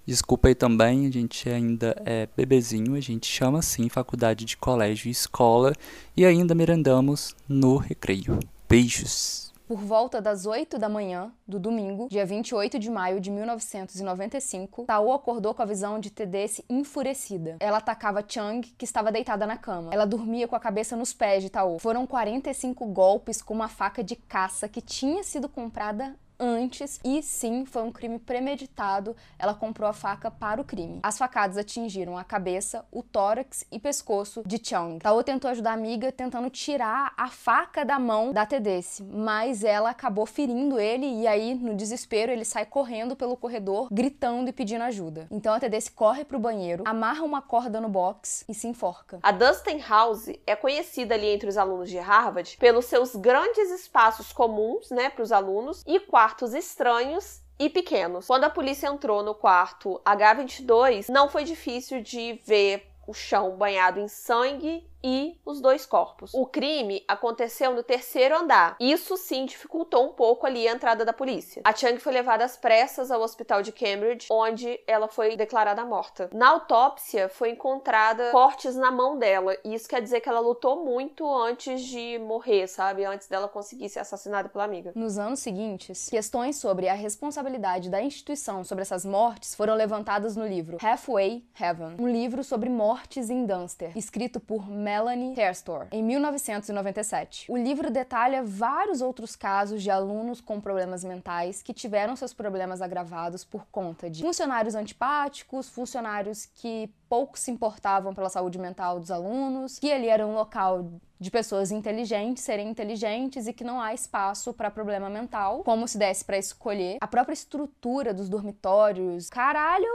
Desculpa 0.05 0.47
aí 0.47 0.55
também, 0.55 1.05
a 1.05 1.11
gente 1.11 1.47
ainda 1.47 1.95
é 2.03 2.27
bebezinho, 2.35 2.95
a 2.95 2.99
gente 2.99 3.27
chama 3.27 3.59
assim 3.59 3.89
faculdade 3.89 4.43
de 4.43 4.57
colégio 4.57 5.07
e 5.07 5.11
escola 5.11 5.73
e 6.17 6.25
ainda 6.25 6.55
merendamos 6.55 7.35
no 7.47 7.77
recreio. 7.77 8.39
Beijos! 8.67 9.48
Por 9.69 9.81
volta 9.81 10.19
das 10.19 10.47
8 10.47 10.79
da 10.79 10.89
manhã 10.89 11.31
do 11.47 11.59
domingo, 11.59 12.07
dia 12.09 12.25
28 12.25 12.79
de 12.79 12.89
maio 12.89 13.21
de 13.21 13.29
1995, 13.29 14.85
Tao 14.85 15.13
acordou 15.13 15.53
com 15.53 15.61
a 15.61 15.65
visão 15.65 15.99
de 15.99 16.09
Tedesse 16.09 16.65
enfurecida. 16.67 17.57
Ela 17.59 17.77
atacava 17.77 18.25
Chang, 18.27 18.67
que 18.75 18.83
estava 18.83 19.11
deitada 19.11 19.45
na 19.45 19.57
cama. 19.57 19.93
Ela 19.93 20.05
dormia 20.05 20.47
com 20.47 20.55
a 20.55 20.59
cabeça 20.59 20.95
nos 20.95 21.13
pés 21.13 21.43
de 21.43 21.51
Tao. 21.51 21.77
Foram 21.77 22.07
45 22.07 22.83
golpes 22.87 23.43
com 23.43 23.53
uma 23.53 23.67
faca 23.67 24.03
de 24.03 24.15
caça 24.15 24.67
que 24.67 24.81
tinha 24.81 25.21
sido 25.21 25.47
comprada 25.47 26.15
antes 26.39 26.99
e 27.03 27.21
sim 27.21 27.65
foi 27.65 27.83
um 27.83 27.91
crime 27.91 28.17
premeditado. 28.17 29.15
Ela 29.37 29.53
comprou 29.53 29.89
a 29.89 29.93
faca 29.93 30.31
para 30.31 30.61
o 30.61 30.63
crime. 30.63 30.99
As 31.03 31.17
facadas 31.17 31.57
atingiram 31.57 32.17
a 32.17 32.23
cabeça, 32.23 32.85
o 32.91 33.03
tórax 33.03 33.65
e 33.71 33.77
pescoço 33.77 34.41
de 34.45 34.59
Chang. 34.63 34.99
Tao 34.99 35.21
tentou 35.23 35.51
ajudar 35.51 35.71
a 35.71 35.73
amiga 35.73 36.11
tentando 36.11 36.49
tirar 36.49 37.13
a 37.17 37.27
faca 37.27 37.83
da 37.83 37.99
mão 37.99 38.31
da 38.31 38.45
Tedesse, 38.45 39.03
mas 39.03 39.63
ela 39.63 39.89
acabou 39.89 40.25
ferindo 40.25 40.79
ele 40.79 41.05
e 41.05 41.27
aí 41.27 41.53
no 41.53 41.75
desespero 41.75 42.31
ele 42.31 42.45
sai 42.45 42.65
correndo 42.65 43.15
pelo 43.15 43.35
corredor, 43.35 43.89
gritando 43.91 44.49
e 44.49 44.53
pedindo 44.53 44.83
ajuda. 44.83 45.27
Então 45.29 45.53
a 45.53 45.59
Tedesse 45.59 45.91
corre 45.91 46.23
pro 46.23 46.39
banheiro, 46.39 46.83
amarra 46.87 47.23
uma 47.23 47.41
corda 47.41 47.81
no 47.81 47.89
box 47.89 48.45
e 48.47 48.53
se 48.53 48.67
enforca. 48.67 49.19
A 49.21 49.31
Dustin 49.31 49.79
House 49.79 50.29
é 50.45 50.55
conhecida 50.55 51.15
ali 51.15 51.27
entre 51.27 51.49
os 51.49 51.57
alunos 51.57 51.89
de 51.89 51.97
Harvard 51.97 52.55
pelos 52.57 52.85
seus 52.85 53.15
grandes 53.15 53.69
espaços 53.71 54.31
comuns, 54.31 54.89
né, 54.89 55.09
para 55.09 55.23
os 55.23 55.31
alunos 55.31 55.83
e 55.85 55.99
quartos 55.99 56.28
quartos 56.29 56.53
estranhos 56.53 57.41
e 57.57 57.67
pequenos. 57.69 58.27
Quando 58.27 58.43
a 58.43 58.51
polícia 58.51 58.87
entrou 58.87 59.23
no 59.23 59.33
quarto 59.33 59.99
H22, 60.05 61.09
não 61.09 61.27
foi 61.27 61.43
difícil 61.43 62.01
de 62.01 62.39
ver 62.45 62.85
o 63.07 63.13
chão 63.15 63.57
banhado 63.57 63.99
em 63.99 64.07
sangue 64.07 64.87
e 65.03 65.37
os 65.45 65.61
dois 65.61 65.85
corpos. 65.85 66.33
O 66.33 66.45
crime 66.45 67.03
aconteceu 67.07 67.73
no 67.73 67.83
terceiro 67.83 68.37
andar. 68.37 68.75
Isso 68.79 69.17
sim 69.17 69.45
dificultou 69.45 70.05
um 70.05 70.13
pouco 70.13 70.45
ali 70.45 70.67
a 70.67 70.73
entrada 70.73 71.05
da 71.05 71.13
polícia. 71.13 71.61
A 71.65 71.75
Chang 71.75 71.99
foi 71.99 72.13
levada 72.13 72.43
às 72.43 72.57
pressas 72.57 73.11
ao 73.11 73.21
hospital 73.21 73.61
de 73.61 73.71
Cambridge, 73.71 74.27
onde 74.29 74.79
ela 74.85 75.07
foi 75.07 75.35
declarada 75.35 75.85
morta. 75.85 76.29
Na 76.33 76.49
autópsia 76.49 77.29
foi 77.29 77.51
encontrada 77.51 78.31
cortes 78.31 78.75
na 78.75 78.91
mão 78.91 79.17
dela, 79.17 79.55
e 79.63 79.73
isso 79.73 79.87
quer 79.87 80.01
dizer 80.01 80.21
que 80.21 80.29
ela 80.29 80.39
lutou 80.39 80.83
muito 80.83 81.27
antes 81.33 81.81
de 81.81 82.19
morrer, 82.19 82.67
sabe? 82.67 83.05
Antes 83.05 83.27
dela 83.27 83.47
conseguir 83.47 83.89
ser 83.89 83.99
assassinada 83.99 84.49
pela 84.49 84.63
amiga. 84.63 84.91
Nos 84.95 85.17
anos 85.17 85.39
seguintes, 85.39 86.09
questões 86.09 86.57
sobre 86.57 86.87
a 86.87 86.93
responsabilidade 86.93 87.89
da 87.89 88.01
instituição 88.01 88.63
sobre 88.63 88.81
essas 88.81 89.05
mortes 89.05 89.55
foram 89.55 89.75
levantadas 89.75 90.35
no 90.35 90.47
livro 90.47 90.77
Halfway 90.81 91.45
Heaven, 91.59 91.95
um 91.99 92.07
livro 92.07 92.43
sobre 92.43 92.69
mortes 92.69 93.29
em 93.29 93.45
Dunster, 93.45 93.91
escrito 93.97 94.39
por 94.39 94.69
Melanie 94.89 95.35
Terstor, 95.35 95.85
em 95.91 96.01
1997. 96.01 97.45
O 97.47 97.55
livro 97.55 97.91
detalha 97.91 98.41
vários 98.43 99.01
outros 99.01 99.35
casos 99.35 99.83
de 99.83 99.91
alunos 99.91 100.41
com 100.41 100.59
problemas 100.59 101.03
mentais 101.03 101.61
que 101.61 101.75
tiveram 101.75 102.15
seus 102.15 102.33
problemas 102.33 102.81
agravados 102.81 103.45
por 103.45 103.67
conta 103.71 104.09
de 104.09 104.23
funcionários 104.23 104.73
antipáticos, 104.73 105.69
funcionários 105.69 106.47
que 106.47 106.91
pouco 107.07 107.37
se 107.37 107.51
importavam 107.51 108.15
pela 108.15 108.29
saúde 108.29 108.57
mental 108.57 108.99
dos 108.99 109.11
alunos, 109.11 109.77
que 109.77 109.91
ali 109.91 110.07
era 110.07 110.25
um 110.25 110.33
local 110.33 110.89
de 111.19 111.29
pessoas 111.29 111.69
inteligentes 111.69 112.43
serem 112.43 112.67
inteligentes 112.67 113.45
e 113.45 113.53
que 113.53 113.63
não 113.63 113.79
há 113.79 113.93
espaço 113.93 114.53
para 114.55 114.71
problema 114.71 115.07
mental, 115.07 115.63
como 115.63 115.87
se 115.87 115.99
desse 115.99 116.25
para 116.25 116.37
escolher. 116.37 116.97
A 116.99 117.07
própria 117.07 117.33
estrutura 117.33 118.11
dos 118.11 118.27
dormitórios. 118.27 119.29
Caralho! 119.29 119.85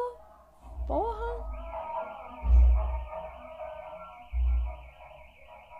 Porra! 0.86 1.53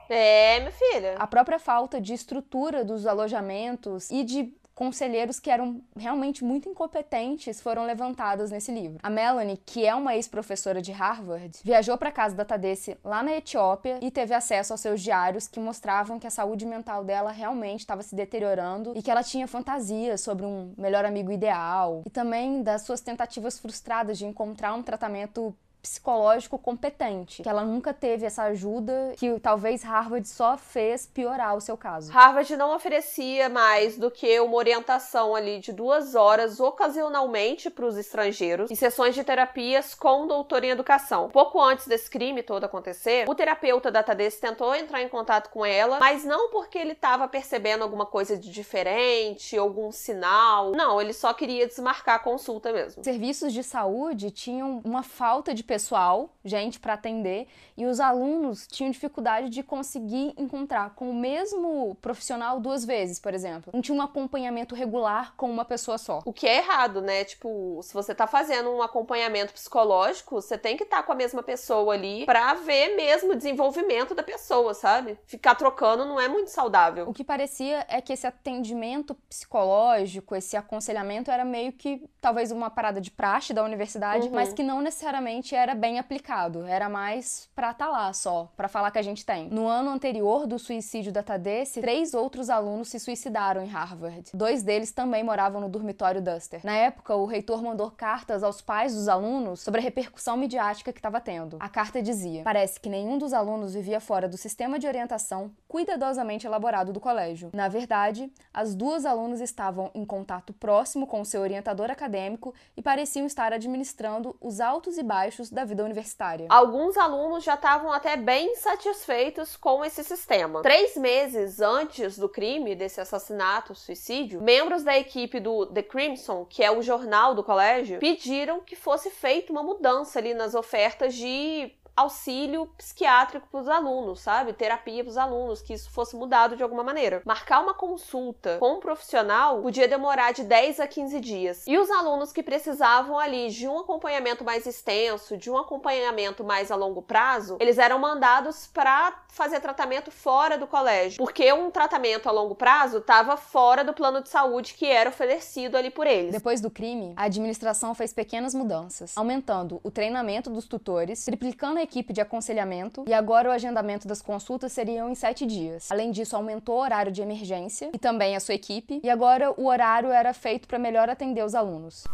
É, 0.09 0.61
minha 0.61 0.73
filha. 0.73 1.15
A 1.19 1.27
própria 1.27 1.59
falta 1.59 2.01
de 2.01 2.13
estrutura 2.13 2.85
dos 2.85 3.07
alojamentos 3.07 4.11
e 4.11 4.23
de 4.23 4.55
conselheiros 4.75 5.39
que 5.39 5.51
eram 5.51 5.81
realmente 5.97 6.45
muito 6.45 6.69
incompetentes 6.69 7.61
foram 7.61 7.85
levantados 7.85 8.51
nesse 8.51 8.73
livro. 8.73 8.99
A 9.03 9.09
Melanie, 9.09 9.61
que 9.65 9.87
é 9.87 9.95
uma 9.95 10.17
ex-professora 10.17 10.83
de 10.83 10.93
Harvard, 10.93 11.59
viajou 11.63 11.97
para 11.97 12.11
casa 12.11 12.35
da 12.35 12.45
Tadesse 12.45 12.97
lá 13.05 13.23
na 13.23 13.37
Etiópia 13.37 13.99
e 14.03 14.11
teve 14.11 14.35
acesso 14.35 14.73
aos 14.73 14.81
seus 14.81 15.01
diários 15.01 15.47
que 15.47 15.61
mostravam 15.61 16.19
que 16.19 16.27
a 16.27 16.31
saúde 16.31 16.67
mental 16.67 17.05
dela 17.05 17.31
realmente 17.31 17.81
estava 17.81 18.03
se 18.03 18.15
deteriorando 18.15 18.93
e 18.97 19.03
que 19.03 19.11
ela 19.11 19.23
tinha 19.23 19.47
fantasias 19.47 20.21
sobre 20.21 20.45
um 20.45 20.75
melhor 20.77 21.05
amigo 21.05 21.31
ideal 21.31 22.03
e 22.05 22.11
também 22.11 22.63
das 22.63 22.83
suas 22.83 23.01
tentativas 23.01 23.59
frustradas 23.59 24.19
de 24.19 24.27
encontrar 24.27 24.75
um 24.75 24.83
tratamento 24.83 25.55
psicológico 25.85 26.59
competente, 26.59 27.43
que 27.43 27.49
ela 27.49 27.63
nunca 27.63 27.93
teve 27.93 28.25
essa 28.25 28.45
ajuda 28.45 29.13
que 29.19 29.39
talvez 29.39 29.83
Harvard 29.83 30.27
só 30.27 30.57
fez 30.57 31.07
piorar 31.07 31.55
o 31.55 31.61
seu 31.61 31.77
caso. 31.77 32.11
Harvard 32.11 32.57
não 32.57 32.75
oferecia 32.75 33.51
mais 33.51 33.99
do 33.99 34.11
que 34.11 34.41
uma 34.41 34.57
orientação 34.57 35.35
ali 35.35 35.61
de 35.61 35.75
duas 35.75 36.15
horas 36.15 36.59
ocasionalmente 36.59 37.69
para 37.69 37.85
os 37.85 37.99
estrangeiros 37.99 38.71
e 38.71 38.77
sessões 38.77 39.15
de 39.15 39.23
terapias 39.23 39.95
com 39.95 40.27
doutor 40.27 40.65
em 40.65 40.71
educação. 40.71 41.29
Pouco 41.29 41.61
antes 41.61 41.87
desse 41.87 42.09
crime 42.09 42.43
todo 42.43 42.65
acontecer, 42.65 43.29
o 43.29 43.35
terapeuta 43.35 43.91
da 43.91 44.03
Tadesse 44.03 44.41
tentou 44.41 44.75
entrar 44.75 45.03
em 45.03 45.09
contato 45.09 45.51
com 45.51 45.67
ela, 45.67 45.99
mas 45.99 46.25
não 46.25 46.49
porque 46.49 46.79
ele 46.79 46.93
estava 46.93 47.29
percebendo 47.29 47.83
alguma 47.83 48.07
coisa 48.07 48.39
de 48.39 48.51
diferente, 48.51 49.55
algum 49.59 49.93
sinal. 49.93 50.73
Não, 50.73 50.99
ele 50.99 51.13
só 51.13 51.35
queria 51.35 51.67
desmarcar 51.67 52.15
a 52.15 52.19
consulta 52.19 52.73
mesmo. 52.73 53.05
Serviços 53.05 53.53
de 53.53 53.63
saúde 53.63 54.31
tinham 54.31 54.81
uma 54.83 55.03
falta 55.03 55.53
de 55.53 55.63
pessoal, 55.75 56.31
gente 56.45 56.79
para 56.79 56.95
atender, 56.95 57.49
e 57.77 57.85
os 57.85 57.99
alunos 57.99 58.65
tinham 58.69 58.93
dificuldade 58.93 59.51
de 59.51 59.61
conseguir 59.61 60.33
encontrar 60.39 60.95
com 60.95 61.11
o 61.11 61.15
mesmo 61.15 61.97
profissional 62.01 62.61
duas 62.61 62.85
vezes, 62.85 63.19
por 63.19 63.35
exemplo. 63.35 63.73
Não 63.75 63.83
tinha 63.83 63.99
um 63.99 64.01
acompanhamento 64.01 64.73
regular 64.73 65.35
com 65.37 65.51
uma 65.51 65.65
pessoa 65.65 65.99
só. 65.99 66.21
O 66.25 66.33
que 66.33 66.47
é 66.47 66.59
errado, 66.59 67.03
né? 67.03 67.25
Tipo, 67.25 67.81
se 67.83 67.93
você 67.93 68.15
tá 68.15 68.29
fazendo 68.29 68.71
um 68.71 68.83
acompanhamento 68.83 69.53
psicológico, 69.53 70.41
você 70.41 70.57
tem 70.57 70.77
que 70.77 70.85
estar 70.85 70.99
tá 70.99 71.03
com 71.03 71.11
a 71.11 71.17
mesma 71.17 71.43
pessoa 71.43 71.95
ali 71.95 72.25
para 72.25 72.55
ver 72.55 72.95
mesmo 72.95 73.33
o 73.33 73.37
desenvolvimento 73.37 74.15
da 74.15 74.23
pessoa, 74.23 74.75
sabe? 74.75 75.19
Ficar 75.27 75.57
trocando 75.57 76.05
não 76.05 76.21
é 76.21 76.29
muito 76.29 76.53
saudável. 76.53 77.09
O 77.09 77.13
que 77.13 77.25
parecia 77.25 77.85
é 77.89 78.01
que 78.01 78.13
esse 78.13 78.29
atendimento 78.29 79.13
psicológico, 79.29 80.37
esse 80.37 80.57
aconselhamento 80.57 81.33
era 81.33 81.45
meio 81.45 81.73
que 81.73 82.09
talvez 82.21 82.53
uma 82.53 82.71
parada 82.71 83.01
de 83.01 83.11
praxe 83.11 83.53
da 83.53 83.65
universidade, 83.65 84.29
uhum. 84.29 84.35
mas 84.35 84.53
que 84.53 84.63
não 84.63 84.81
necessariamente 84.81 85.57
era 85.65 85.75
bem 85.75 85.99
aplicado, 85.99 86.67
era 86.67 86.91
mais 86.91 87.49
pra 87.55 87.73
tá 87.73 87.89
lá 87.89 88.13
só, 88.13 88.53
para 88.55 88.69
falar 88.69 88.91
que 88.91 88.99
a 88.99 89.03
gente 89.03 89.25
tem. 89.25 89.49
No 89.49 89.67
ano 89.67 89.89
anterior 89.89 90.47
do 90.47 90.59
suicídio 90.59 91.11
da 91.11 91.23
Tadesse, 91.23 91.81
três 91.81 92.13
outros 92.13 92.51
alunos 92.51 92.89
se 92.89 93.01
suicidaram 93.01 93.63
em 93.63 93.69
Harvard. 93.69 94.31
Dois 94.35 94.63
deles 94.63 94.93
também 94.93 95.25
moravam 95.25 95.63
no 95.63 95.69
dormitório 95.69 96.21
Duster. 96.21 96.61
Na 96.63 96.77
época, 96.77 97.17
o 97.17 97.25
reitor 97.25 97.63
mandou 97.63 97.91
cartas 97.91 98.43
aos 98.43 98.61
pais 98.61 98.95
dos 98.95 99.09
alunos 99.09 99.61
sobre 99.61 99.81
a 99.81 99.83
repercussão 99.83 100.37
midiática 100.37 100.93
que 100.93 100.99
estava 100.99 101.19
tendo. 101.19 101.57
A 101.59 101.69
carta 101.69 102.03
dizia: 102.03 102.43
Parece 102.43 102.79
que 102.79 102.91
nenhum 102.91 103.17
dos 103.17 103.33
alunos 103.33 103.73
vivia 103.73 104.01
fora 104.01 104.29
do 104.29 104.37
sistema 104.37 104.79
de 104.79 104.87
orientação 104.87 105.51
cuidadosamente 105.67 106.47
elaborado 106.47 106.93
do 106.93 107.01
colégio. 107.01 107.51
Na 107.55 107.69
verdade, 107.69 108.31
as 108.53 108.75
duas 108.75 109.07
alunas 109.07 109.41
estavam 109.41 109.91
em 109.95 110.05
contato 110.05 110.53
próximo 110.53 111.07
com 111.07 111.25
seu 111.25 111.41
orientador 111.41 111.91
acadêmico 111.91 112.55
e 112.77 112.83
pareciam 112.83 113.27
estar 113.27 113.53
administrando 113.53 114.37
os 114.43 114.61
altos 114.61 114.99
e 114.99 115.03
baixos 115.03 115.44
da 115.51 115.65
vida 115.65 115.85
universitária. 115.85 116.47
Alguns 116.49 116.97
alunos 116.97 117.45
já 117.45 117.55
estavam 117.55 117.93
até 117.93 118.17
bem 118.17 118.55
satisfeitos 118.57 119.57
com 119.57 119.85
esse 119.85 120.03
sistema. 120.03 120.63
Três 120.63 120.97
meses 120.97 121.61
antes 121.61 122.19
do 122.19 122.29
crime, 122.29 122.75
desse 122.75 123.01
assassinato, 123.01 123.75
suicídio, 123.75 124.43
membros 124.43 124.83
da 124.83 124.97
equipe 124.97 125.41
do 125.41 125.67
The 125.67 125.83
Crimson, 125.83 126.45
que 126.45 126.63
é 126.63 126.71
o 126.71 126.83
jornal 126.83 127.35
do 127.35 127.45
colégio, 127.45 127.99
pediram 127.99 128.61
que 128.61 128.77
fosse 128.77 129.11
feita 129.11 129.53
uma 129.53 129.63
mudança 129.63 130.19
ali 130.19 130.35
nas 130.35 130.55
ofertas 130.55 131.15
de 131.15 131.73
auxílio 131.97 132.67
psiquiátrico 132.77 133.49
para 133.51 133.61
os 133.61 133.69
alunos, 133.69 134.21
sabe? 134.21 134.53
Terapia 134.53 135.05
para 135.05 135.11
os 135.11 135.17
alunos, 135.17 135.63
que 135.63 135.73
isso 135.73 135.91
fosse 135.91 136.17
mudado 136.17 136.57
de 136.57 136.63
alguma 136.63 136.83
maneira. 136.83 137.23
Marcar 137.25 137.61
uma 137.61 137.75
consulta 137.75 138.59
com 138.59 138.75
um 138.75 138.81
profissional 138.81 139.63
podia 139.63 139.89
demorar 139.89 140.33
de 140.33 140.45
10 140.45 140.81
a 140.81 140.87
15 140.87 141.21
dias. 141.21 141.65
E 141.67 141.79
os 141.79 141.91
alunos 141.91 142.33
que 142.33 142.43
precisavam 142.43 143.19
ali 143.19 143.51
de 143.51 143.69
um 143.69 143.79
acompanhamento 143.79 144.45
mais 144.45 144.67
extenso, 144.67 145.37
de 145.37 145.51
um 145.51 145.57
acompanhamento 145.57 146.43
mais 146.43 146.71
a 146.71 146.77
longo 146.77 147.03
prazo, 147.03 147.57
eles 147.61 147.79
eram 147.79 147.99
mandados 147.99 148.67
para 148.67 149.25
fazer 149.29 149.61
tratamento 149.61 150.11
fora 150.11 150.57
do 150.57 150.67
colégio, 150.67 151.19
porque 151.19 151.53
um 151.53 151.71
tratamento 151.71 152.29
a 152.29 152.33
longo 152.33 152.55
prazo 152.55 152.99
estava 152.99 153.37
fora 153.37 153.85
do 153.85 153.93
plano 153.93 154.23
de 154.23 154.29
saúde 154.29 154.75
que 154.75 154.87
era 154.87 155.11
oferecido 155.11 155.77
ali 155.77 155.91
por 155.91 156.07
eles. 156.07 156.33
Depois 156.33 156.61
do 156.61 156.71
crime, 156.71 157.15
a 157.17 157.25
administração 157.25 157.95
fez 157.95 158.13
pequenas 158.13 158.55
mudanças, 158.55 159.17
aumentando 159.17 159.81
o 159.83 159.91
treinamento 159.91 160.51
dos 160.51 160.67
tutores, 160.67 161.25
triplicando 161.25 161.79
a 161.79 161.84
equipe 161.85 162.13
de 162.13 162.21
aconselhamento 162.21 163.05
e 163.07 163.15
agora 163.15 163.49
o 163.49 163.53
agendamento 163.53 164.09
das 164.09 164.21
consultas 164.21 164.73
seriam 164.73 165.09
em 165.09 165.15
sete 165.15 165.47
dias. 165.47 165.91
Além 165.91 166.11
disso, 166.11 166.35
aumentou 166.35 166.77
o 166.77 166.81
horário 166.81 167.13
de 167.13 167.23
emergência 167.23 167.91
e 167.93 167.99
também 167.99 168.35
a 168.35 168.41
sua 168.41 168.55
equipe, 168.55 169.01
e 169.03 169.09
agora 169.09 169.53
o 169.57 169.67
horário 169.67 170.11
era 170.11 170.35
feito 170.35 170.67
para 170.67 170.79
melhor 170.79 171.09
atender 171.09 171.45
os 171.45 171.55
alunos. 171.55 172.05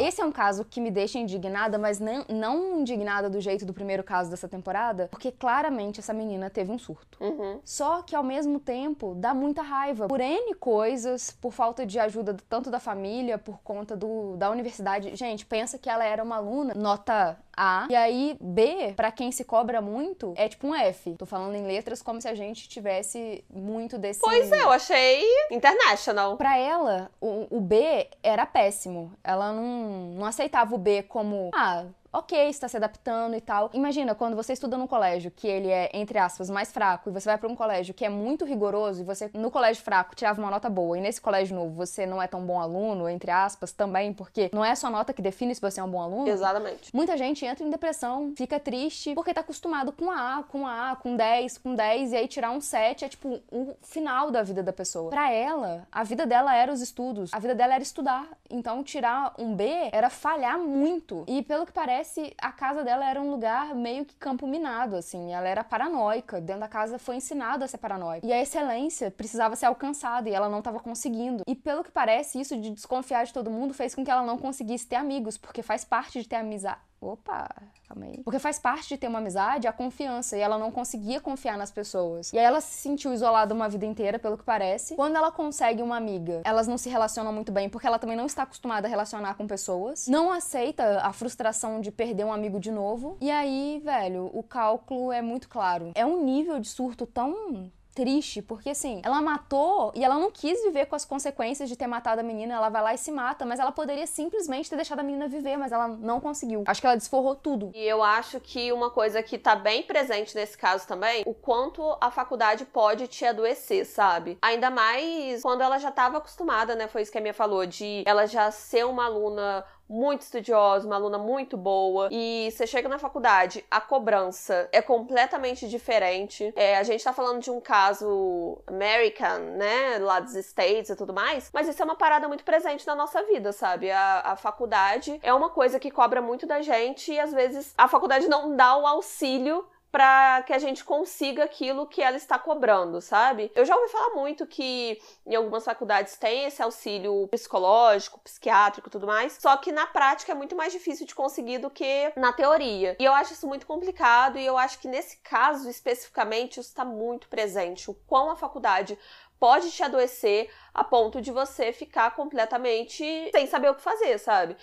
Esse 0.00 0.20
é 0.20 0.24
um 0.24 0.32
caso 0.32 0.64
que 0.64 0.80
me 0.80 0.90
deixa 0.90 1.18
indignada, 1.18 1.78
mas 1.78 2.00
não, 2.00 2.24
não 2.28 2.80
indignada 2.80 3.28
do 3.28 3.40
jeito 3.40 3.66
do 3.66 3.72
primeiro 3.72 4.02
caso 4.02 4.30
dessa 4.30 4.48
temporada, 4.48 5.08
porque 5.10 5.30
claramente 5.30 6.00
essa 6.00 6.12
menina 6.12 6.48
teve 6.48 6.72
um 6.72 6.78
surto. 6.78 7.18
Uhum. 7.22 7.60
Só 7.64 8.02
que 8.02 8.16
ao 8.16 8.22
mesmo 8.22 8.58
tempo 8.58 9.14
dá 9.14 9.34
muita 9.34 9.62
raiva 9.62 10.08
por 10.08 10.20
N 10.20 10.54
coisas, 10.54 11.30
por 11.30 11.52
falta 11.52 11.84
de 11.84 11.98
ajuda 11.98 12.36
tanto 12.48 12.70
da 12.70 12.80
família, 12.80 13.38
por 13.38 13.60
conta 13.62 13.96
do, 13.96 14.36
da 14.36 14.50
universidade. 14.50 15.14
Gente, 15.14 15.44
pensa 15.44 15.78
que 15.78 15.90
ela 15.90 16.04
era 16.04 16.22
uma 16.22 16.36
aluna, 16.36 16.74
nota 16.74 17.38
a. 17.56 17.86
E 17.90 17.94
aí, 17.94 18.36
B, 18.40 18.92
para 18.96 19.10
quem 19.10 19.30
se 19.32 19.44
cobra 19.44 19.80
muito, 19.80 20.34
é 20.36 20.48
tipo 20.48 20.66
um 20.68 20.74
F. 20.74 21.14
Tô 21.16 21.26
falando 21.26 21.54
em 21.54 21.66
letras 21.66 22.02
como 22.02 22.20
se 22.20 22.28
a 22.28 22.34
gente 22.34 22.68
tivesse 22.68 23.44
muito 23.50 23.98
desse. 23.98 24.20
Pois 24.20 24.50
é, 24.50 24.62
eu 24.62 24.70
achei 24.70 25.24
international. 25.50 26.36
Pra 26.36 26.56
ela, 26.56 27.10
o, 27.20 27.46
o 27.50 27.60
B 27.60 28.08
era 28.22 28.46
péssimo. 28.46 29.12
Ela 29.22 29.52
não, 29.52 30.14
não 30.14 30.26
aceitava 30.26 30.74
o 30.74 30.78
B 30.78 31.02
como. 31.02 31.50
Ah, 31.54 31.84
ok, 32.12 32.48
está 32.48 32.68
se 32.68 32.76
adaptando 32.76 33.36
e 33.36 33.40
tal. 33.40 33.70
Imagina 33.72 34.14
quando 34.14 34.36
você 34.36 34.52
estuda 34.52 34.76
num 34.76 34.86
colégio 34.86 35.30
que 35.30 35.46
ele 35.46 35.68
é, 35.68 35.90
entre 35.94 36.18
aspas, 36.18 36.50
mais 36.50 36.72
fraco, 36.72 37.10
e 37.10 37.12
você 37.12 37.28
vai 37.28 37.38
para 37.38 37.48
um 37.48 37.56
colégio 37.56 37.94
que 37.94 38.04
é 38.04 38.08
muito 38.08 38.44
rigoroso, 38.44 39.02
e 39.02 39.04
você 39.04 39.30
no 39.34 39.50
colégio 39.50 39.82
fraco 39.82 40.14
tirava 40.14 40.40
uma 40.40 40.50
nota 40.50 40.68
boa, 40.68 40.98
e 40.98 41.00
nesse 41.00 41.20
colégio 41.20 41.56
novo 41.56 41.74
você 41.74 42.06
não 42.06 42.20
é 42.20 42.26
tão 42.26 42.44
bom 42.44 42.60
aluno, 42.60 43.08
entre 43.08 43.30
aspas, 43.30 43.72
também, 43.72 44.12
porque 44.12 44.50
não 44.52 44.64
é 44.64 44.74
só 44.74 44.90
nota 44.90 45.12
que 45.12 45.22
define 45.22 45.54
se 45.54 45.60
você 45.60 45.80
é 45.80 45.84
um 45.84 45.90
bom 45.90 46.00
aluno. 46.00 46.28
Exatamente. 46.28 46.94
Muita 46.94 47.16
gente 47.16 47.44
entra 47.44 47.64
em 47.64 47.70
depressão, 47.70 48.32
fica 48.36 48.58
triste, 48.58 49.14
porque 49.14 49.34
tá 49.34 49.40
acostumado 49.40 49.92
com 49.92 50.10
A, 50.10 50.44
com 50.48 50.66
A, 50.66 50.96
com 50.96 51.16
10, 51.16 51.58
com 51.58 51.74
10, 51.74 52.12
e 52.12 52.16
aí 52.16 52.28
tirar 52.28 52.50
um 52.50 52.60
7 52.60 53.04
é 53.04 53.08
tipo 53.08 53.40
o 53.50 53.74
final 53.82 54.30
da 54.30 54.42
vida 54.42 54.62
da 54.62 54.72
pessoa. 54.72 55.10
Para 55.10 55.32
ela, 55.32 55.86
a 55.92 56.02
vida 56.02 56.26
dela 56.26 56.54
era 56.54 56.72
os 56.72 56.80
estudos, 56.80 57.32
a 57.32 57.38
vida 57.38 57.54
dela 57.54 57.74
era 57.74 57.82
estudar. 57.82 58.26
Então 58.48 58.82
tirar 58.82 59.34
um 59.38 59.54
B 59.54 59.64
era 59.92 60.10
falhar 60.10 60.58
muito. 60.58 61.24
E 61.28 61.42
pelo 61.42 61.64
que 61.64 61.72
parece, 61.72 61.99
parece 62.00 62.34
a 62.40 62.50
casa 62.50 62.82
dela 62.82 63.08
era 63.08 63.20
um 63.20 63.30
lugar 63.30 63.74
meio 63.74 64.06
que 64.06 64.14
campo 64.14 64.46
minado, 64.46 64.96
assim. 64.96 65.32
Ela 65.32 65.46
era 65.46 65.62
paranoica. 65.62 66.40
Dentro 66.40 66.60
da 66.60 66.68
casa 66.68 66.98
foi 66.98 67.16
ensinado 67.16 67.62
a 67.62 67.68
ser 67.68 67.76
paranoica. 67.76 68.26
E 68.26 68.32
a 68.32 68.40
excelência 68.40 69.10
precisava 69.10 69.54
ser 69.54 69.66
alcançada 69.66 70.28
e 70.28 70.32
ela 70.32 70.48
não 70.48 70.60
estava 70.60 70.80
conseguindo. 70.80 71.44
E 71.46 71.54
pelo 71.54 71.84
que 71.84 71.90
parece, 71.90 72.40
isso 72.40 72.56
de 72.56 72.70
desconfiar 72.70 73.26
de 73.26 73.34
todo 73.34 73.50
mundo 73.50 73.74
fez 73.74 73.94
com 73.94 74.02
que 74.02 74.10
ela 74.10 74.22
não 74.22 74.38
conseguisse 74.38 74.86
ter 74.86 74.96
amigos, 74.96 75.36
porque 75.36 75.62
faz 75.62 75.84
parte 75.84 76.22
de 76.22 76.28
ter 76.28 76.36
amizade 76.36 76.89
opa, 77.00 77.48
calma 77.88 78.06
aí. 78.06 78.22
Porque 78.22 78.38
faz 78.38 78.58
parte 78.58 78.88
de 78.88 78.98
ter 78.98 79.08
uma 79.08 79.18
amizade 79.18 79.66
a 79.66 79.72
confiança 79.72 80.36
e 80.36 80.40
ela 80.40 80.58
não 80.58 80.70
conseguia 80.70 81.20
confiar 81.20 81.56
nas 81.56 81.70
pessoas. 81.70 82.32
E 82.32 82.38
aí 82.38 82.44
ela 82.44 82.60
se 82.60 82.74
sentiu 82.80 83.12
isolada 83.12 83.54
uma 83.54 83.68
vida 83.68 83.86
inteira, 83.86 84.18
pelo 84.18 84.36
que 84.36 84.44
parece. 84.44 84.94
Quando 84.94 85.16
ela 85.16 85.32
consegue 85.32 85.82
uma 85.82 85.96
amiga, 85.96 86.42
elas 86.44 86.68
não 86.68 86.76
se 86.76 86.88
relacionam 86.88 87.32
muito 87.32 87.50
bem 87.50 87.68
porque 87.68 87.86
ela 87.86 87.98
também 87.98 88.16
não 88.16 88.26
está 88.26 88.42
acostumada 88.42 88.86
a 88.86 88.90
relacionar 88.90 89.34
com 89.34 89.46
pessoas. 89.46 90.06
Não 90.06 90.30
aceita 90.30 91.00
a 91.02 91.12
frustração 91.12 91.80
de 91.80 91.90
perder 91.90 92.24
um 92.24 92.32
amigo 92.32 92.60
de 92.60 92.70
novo. 92.70 93.16
E 93.20 93.30
aí, 93.30 93.80
velho, 93.84 94.30
o 94.32 94.42
cálculo 94.42 95.12
é 95.12 95.22
muito 95.22 95.48
claro. 95.48 95.92
É 95.94 96.04
um 96.04 96.22
nível 96.24 96.58
de 96.60 96.68
surto 96.68 97.06
tão 97.06 97.70
triste, 98.00 98.40
porque 98.40 98.70
assim, 98.70 99.02
ela 99.04 99.20
matou 99.20 99.92
e 99.94 100.02
ela 100.02 100.14
não 100.14 100.30
quis 100.30 100.62
viver 100.62 100.86
com 100.86 100.96
as 100.96 101.04
consequências 101.04 101.68
de 101.68 101.76
ter 101.76 101.86
matado 101.86 102.22
a 102.22 102.24
menina, 102.24 102.54
ela 102.54 102.70
vai 102.70 102.82
lá 102.82 102.94
e 102.94 102.98
se 102.98 103.12
mata, 103.12 103.44
mas 103.44 103.60
ela 103.60 103.70
poderia 103.70 104.06
simplesmente 104.06 104.70
ter 104.70 104.76
deixado 104.76 105.00
a 105.00 105.02
menina 105.02 105.28
viver, 105.28 105.58
mas 105.58 105.70
ela 105.70 105.86
não 105.86 106.18
conseguiu. 106.18 106.64
Acho 106.66 106.80
que 106.80 106.86
ela 106.86 106.96
desforrou 106.96 107.36
tudo. 107.36 107.72
E 107.74 107.86
eu 107.86 108.02
acho 108.02 108.40
que 108.40 108.72
uma 108.72 108.88
coisa 108.88 109.22
que 109.22 109.36
tá 109.36 109.54
bem 109.54 109.82
presente 109.82 110.34
nesse 110.34 110.56
caso 110.56 110.88
também, 110.88 111.22
o 111.26 111.34
quanto 111.34 111.94
a 112.00 112.10
faculdade 112.10 112.64
pode 112.64 113.06
te 113.06 113.26
adoecer, 113.26 113.84
sabe? 113.84 114.38
Ainda 114.40 114.70
mais 114.70 115.42
quando 115.42 115.60
ela 115.60 115.76
já 115.76 115.90
tava 115.90 116.16
acostumada, 116.16 116.74
né? 116.74 116.88
Foi 116.88 117.02
isso 117.02 117.12
que 117.12 117.18
a 117.18 117.20
minha 117.20 117.34
falou, 117.34 117.66
de 117.66 118.02
ela 118.06 118.24
já 118.24 118.50
ser 118.50 118.86
uma 118.86 119.04
aluna 119.04 119.62
muito 119.90 120.22
estudiosa, 120.22 120.86
uma 120.86 120.94
aluna 120.94 121.18
muito 121.18 121.56
boa, 121.56 122.08
e 122.12 122.48
você 122.52 122.64
chega 122.64 122.88
na 122.88 122.98
faculdade, 122.98 123.64
a 123.68 123.80
cobrança 123.80 124.68
é 124.70 124.80
completamente 124.80 125.68
diferente. 125.68 126.52
É, 126.54 126.78
a 126.78 126.84
gente 126.84 127.02
tá 127.02 127.12
falando 127.12 127.40
de 127.40 127.50
um 127.50 127.60
caso 127.60 128.62
American, 128.68 129.56
né, 129.56 129.98
lá 129.98 130.20
dos 130.20 130.34
States 130.36 130.90
e 130.90 130.96
tudo 130.96 131.12
mais, 131.12 131.50
mas 131.52 131.66
isso 131.66 131.82
é 131.82 131.84
uma 131.84 131.96
parada 131.96 132.28
muito 132.28 132.44
presente 132.44 132.86
na 132.86 132.94
nossa 132.94 133.22
vida, 133.24 133.52
sabe? 133.52 133.90
A, 133.90 134.20
a 134.26 134.36
faculdade 134.36 135.18
é 135.22 135.34
uma 135.34 135.50
coisa 135.50 135.80
que 135.80 135.90
cobra 135.90 136.22
muito 136.22 136.46
da 136.46 136.62
gente 136.62 137.12
e 137.12 137.18
às 137.18 137.32
vezes 137.32 137.74
a 137.76 137.88
faculdade 137.88 138.28
não 138.28 138.54
dá 138.54 138.76
o 138.76 138.86
auxílio 138.86 139.66
para 139.90 140.42
que 140.46 140.52
a 140.52 140.58
gente 140.58 140.84
consiga 140.84 141.44
aquilo 141.44 141.86
que 141.86 142.02
ela 142.02 142.16
está 142.16 142.38
cobrando, 142.38 143.00
sabe? 143.00 143.50
Eu 143.54 143.64
já 143.64 143.76
ouvi 143.76 143.90
falar 143.90 144.10
muito 144.14 144.46
que 144.46 145.00
em 145.26 145.34
algumas 145.34 145.64
faculdades 145.64 146.16
tem 146.16 146.44
esse 146.44 146.62
auxílio 146.62 147.26
psicológico, 147.28 148.20
psiquiátrico 148.20 148.88
e 148.88 148.90
tudo 148.90 149.06
mais, 149.06 149.38
só 149.40 149.56
que 149.56 149.72
na 149.72 149.86
prática 149.86 150.32
é 150.32 150.34
muito 150.34 150.56
mais 150.56 150.72
difícil 150.72 151.06
de 151.06 151.14
conseguir 151.14 151.58
do 151.58 151.70
que 151.70 152.12
na 152.16 152.32
teoria. 152.32 152.96
E 153.00 153.04
eu 153.04 153.12
acho 153.12 153.32
isso 153.32 153.48
muito 153.48 153.66
complicado 153.66 154.38
e 154.38 154.46
eu 154.46 154.56
acho 154.56 154.78
que 154.78 154.88
nesse 154.88 155.16
caso 155.18 155.68
especificamente 155.68 156.60
isso 156.60 156.68
está 156.68 156.84
muito 156.84 157.28
presente, 157.28 157.90
o 157.90 157.94
quão 157.94 158.30
a 158.30 158.36
faculdade 158.36 158.98
pode 159.40 159.70
te 159.70 159.82
adoecer 159.82 160.50
a 160.72 160.84
ponto 160.84 161.20
de 161.20 161.32
você 161.32 161.72
ficar 161.72 162.14
completamente 162.14 163.30
sem 163.32 163.46
saber 163.46 163.70
o 163.70 163.74
que 163.74 163.80
fazer, 163.80 164.18
sabe? 164.18 164.54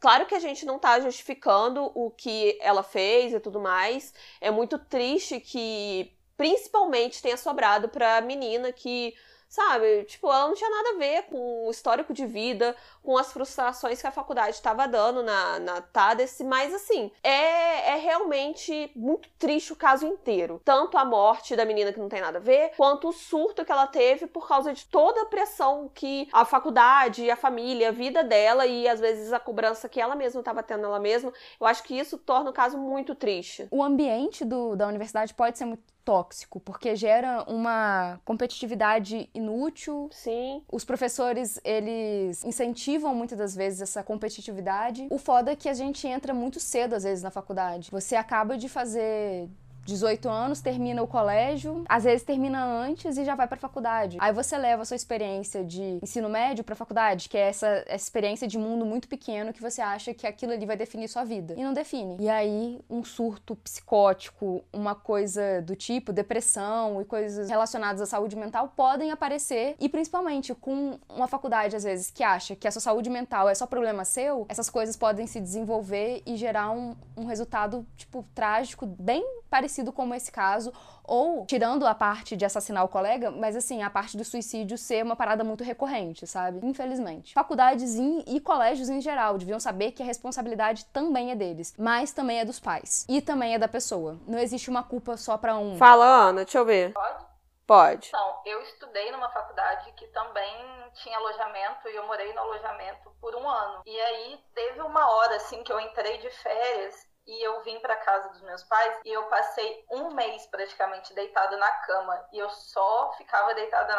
Claro 0.00 0.26
que 0.26 0.34
a 0.34 0.38
gente 0.38 0.66
não 0.66 0.78
tá 0.78 1.00
justificando 1.00 1.90
o 1.94 2.10
que 2.10 2.58
ela 2.60 2.82
fez 2.82 3.32
e 3.32 3.40
tudo 3.40 3.60
mais. 3.60 4.12
É 4.40 4.50
muito 4.50 4.78
triste 4.78 5.40
que 5.40 6.12
principalmente 6.36 7.22
tenha 7.22 7.36
sobrado 7.36 7.88
pra 7.88 8.20
menina 8.20 8.72
que 8.72 9.14
Sabe? 9.48 10.04
Tipo, 10.04 10.26
ela 10.26 10.48
não 10.48 10.54
tinha 10.54 10.68
nada 10.68 10.90
a 10.90 10.98
ver 10.98 11.22
com 11.24 11.66
o 11.66 11.70
histórico 11.70 12.12
de 12.12 12.26
vida, 12.26 12.74
com 13.02 13.16
as 13.16 13.32
frustrações 13.32 14.00
que 14.00 14.06
a 14.06 14.10
faculdade 14.10 14.56
estava 14.56 14.86
dando 14.88 15.22
na, 15.22 15.58
na 15.60 15.80
TADES, 15.80 16.40
mas 16.40 16.74
assim, 16.74 17.10
é, 17.22 17.92
é 17.92 17.96
realmente 17.96 18.90
muito 18.94 19.28
triste 19.38 19.72
o 19.72 19.76
caso 19.76 20.06
inteiro. 20.06 20.60
Tanto 20.64 20.98
a 20.98 21.04
morte 21.04 21.54
da 21.54 21.64
menina 21.64 21.92
que 21.92 22.00
não 22.00 22.08
tem 22.08 22.20
nada 22.20 22.38
a 22.38 22.40
ver, 22.40 22.72
quanto 22.76 23.08
o 23.08 23.12
surto 23.12 23.64
que 23.64 23.72
ela 23.72 23.86
teve 23.86 24.26
por 24.26 24.48
causa 24.48 24.72
de 24.72 24.84
toda 24.86 25.22
a 25.22 25.26
pressão 25.26 25.90
que 25.94 26.28
a 26.32 26.44
faculdade, 26.44 27.30
a 27.30 27.36
família, 27.36 27.88
a 27.88 27.92
vida 27.92 28.24
dela 28.24 28.66
e 28.66 28.88
às 28.88 29.00
vezes 29.00 29.32
a 29.32 29.38
cobrança 29.38 29.88
que 29.88 30.00
ela 30.00 30.16
mesma 30.16 30.40
estava 30.40 30.62
tendo 30.62 30.84
ela 30.84 30.98
mesma. 30.98 31.32
Eu 31.60 31.66
acho 31.66 31.82
que 31.82 31.98
isso 31.98 32.18
torna 32.18 32.50
o 32.50 32.52
caso 32.52 32.76
muito 32.76 33.14
triste. 33.14 33.68
O 33.70 33.82
ambiente 33.82 34.44
do, 34.44 34.74
da 34.74 34.86
universidade 34.88 35.32
pode 35.32 35.56
ser 35.56 35.64
muito 35.64 35.95
tóxico, 36.06 36.60
porque 36.60 36.94
gera 36.94 37.44
uma 37.48 38.20
competitividade 38.24 39.28
inútil. 39.34 40.08
Sim. 40.12 40.62
Os 40.70 40.84
professores, 40.84 41.60
eles 41.64 42.44
incentivam 42.44 43.12
muitas 43.12 43.36
das 43.36 43.56
vezes 43.56 43.80
essa 43.80 44.04
competitividade. 44.04 45.08
O 45.10 45.18
foda 45.18 45.50
é 45.50 45.56
que 45.56 45.68
a 45.68 45.74
gente 45.74 46.06
entra 46.06 46.32
muito 46.32 46.60
cedo 46.60 46.94
às 46.94 47.02
vezes 47.02 47.24
na 47.24 47.30
faculdade. 47.32 47.90
Você 47.90 48.14
acaba 48.14 48.56
de 48.56 48.68
fazer 48.68 49.48
18 49.86 50.28
anos, 50.28 50.60
termina 50.60 51.02
o 51.02 51.06
colégio, 51.06 51.84
às 51.88 52.04
vezes 52.04 52.22
termina 52.22 52.64
antes 52.64 53.16
e 53.16 53.24
já 53.24 53.34
vai 53.34 53.46
para 53.46 53.56
faculdade. 53.56 54.16
Aí 54.20 54.32
você 54.32 54.58
leva 54.58 54.82
a 54.82 54.84
sua 54.84 54.96
experiência 54.96 55.64
de 55.64 55.98
ensino 56.02 56.28
médio 56.28 56.64
para 56.64 56.74
faculdade, 56.74 57.28
que 57.28 57.38
é 57.38 57.48
essa, 57.48 57.66
essa 57.86 58.04
experiência 58.04 58.46
de 58.46 58.58
mundo 58.58 58.84
muito 58.84 59.08
pequeno 59.08 59.52
que 59.52 59.62
você 59.62 59.80
acha 59.80 60.12
que 60.12 60.26
aquilo 60.26 60.52
ali 60.52 60.66
vai 60.66 60.76
definir 60.76 61.08
sua 61.08 61.24
vida. 61.24 61.54
E 61.56 61.62
não 61.62 61.72
define. 61.72 62.16
E 62.20 62.28
aí 62.28 62.80
um 62.90 63.04
surto 63.04 63.56
psicótico, 63.56 64.64
uma 64.72 64.94
coisa 64.94 65.62
do 65.62 65.76
tipo 65.76 66.12
depressão 66.12 67.00
e 67.00 67.04
coisas 67.04 67.48
relacionadas 67.48 68.00
à 68.00 68.06
saúde 68.06 68.36
mental 68.36 68.72
podem 68.76 69.10
aparecer 69.10 69.76
e 69.78 69.88
principalmente 69.88 70.54
com 70.54 70.98
uma 71.08 71.28
faculdade 71.28 71.76
às 71.76 71.84
vezes 71.84 72.10
que 72.10 72.24
acha 72.24 72.56
que 72.56 72.66
a 72.66 72.70
sua 72.70 72.82
saúde 72.82 73.08
mental 73.08 73.48
é 73.48 73.54
só 73.54 73.66
problema 73.66 74.04
seu, 74.04 74.46
essas 74.48 74.68
coisas 74.68 74.96
podem 74.96 75.26
se 75.26 75.40
desenvolver 75.40 76.22
e 76.26 76.36
gerar 76.36 76.70
um, 76.70 76.96
um 77.16 77.26
resultado 77.26 77.86
tipo 77.96 78.24
trágico 78.34 78.86
bem 78.86 79.24
parecido 79.56 79.90
como 79.90 80.14
esse 80.14 80.30
caso, 80.30 80.70
ou 81.02 81.46
tirando 81.46 81.86
a 81.86 81.94
parte 81.94 82.36
de 82.36 82.44
assassinar 82.44 82.84
o 82.84 82.88
colega, 82.88 83.30
mas 83.30 83.56
assim, 83.56 83.82
a 83.82 83.88
parte 83.88 84.14
do 84.14 84.24
suicídio 84.24 84.76
ser 84.76 85.02
uma 85.02 85.16
parada 85.16 85.42
muito 85.42 85.64
recorrente, 85.64 86.26
sabe? 86.26 86.60
Infelizmente. 86.62 87.32
Faculdades 87.32 87.94
e 88.26 88.38
colégios 88.38 88.90
em 88.90 89.00
geral 89.00 89.38
deviam 89.38 89.58
saber 89.58 89.92
que 89.92 90.02
a 90.02 90.06
responsabilidade 90.06 90.84
também 90.86 91.30
é 91.30 91.34
deles, 91.34 91.74
mas 91.78 92.12
também 92.12 92.40
é 92.40 92.44
dos 92.44 92.60
pais 92.60 93.06
e 93.08 93.22
também 93.22 93.54
é 93.54 93.58
da 93.58 93.66
pessoa. 93.66 94.18
Não 94.26 94.38
existe 94.38 94.68
uma 94.68 94.82
culpa 94.82 95.16
só 95.16 95.38
para 95.38 95.56
um. 95.56 95.78
Fala, 95.78 96.04
Ana, 96.04 96.44
deixa 96.44 96.58
eu 96.58 96.66
ver. 96.66 96.92
Pode? 96.92 97.24
Pode. 97.66 98.08
Então, 98.08 98.42
eu 98.44 98.60
estudei 98.62 99.10
numa 99.10 99.30
faculdade 99.30 99.90
que 99.92 100.06
também 100.08 100.54
tinha 101.02 101.16
alojamento 101.16 101.88
e 101.88 101.96
eu 101.96 102.06
morei 102.06 102.32
no 102.34 102.40
alojamento 102.40 103.10
por 103.20 103.34
um 103.34 103.48
ano. 103.48 103.82
E 103.86 104.00
aí 104.00 104.38
teve 104.54 104.82
uma 104.82 105.10
hora 105.10 105.36
assim 105.36 105.62
que 105.64 105.72
eu 105.72 105.80
entrei 105.80 106.18
de 106.18 106.30
férias 106.30 107.06
e 107.26 107.42
eu 107.42 107.60
vim 107.62 107.80
para 107.80 107.96
casa 107.96 108.28
dos 108.28 108.40
meus 108.42 108.62
pais 108.64 109.00
e 109.04 109.12
eu 109.12 109.24
passei 109.24 109.84
um 109.90 110.14
mês 110.14 110.46
praticamente 110.46 111.12
deitada 111.14 111.56
na 111.56 111.70
cama. 111.80 112.28
E 112.32 112.38
eu 112.38 112.48
só 112.50 113.12
ficava 113.14 113.54
deitada 113.54 113.94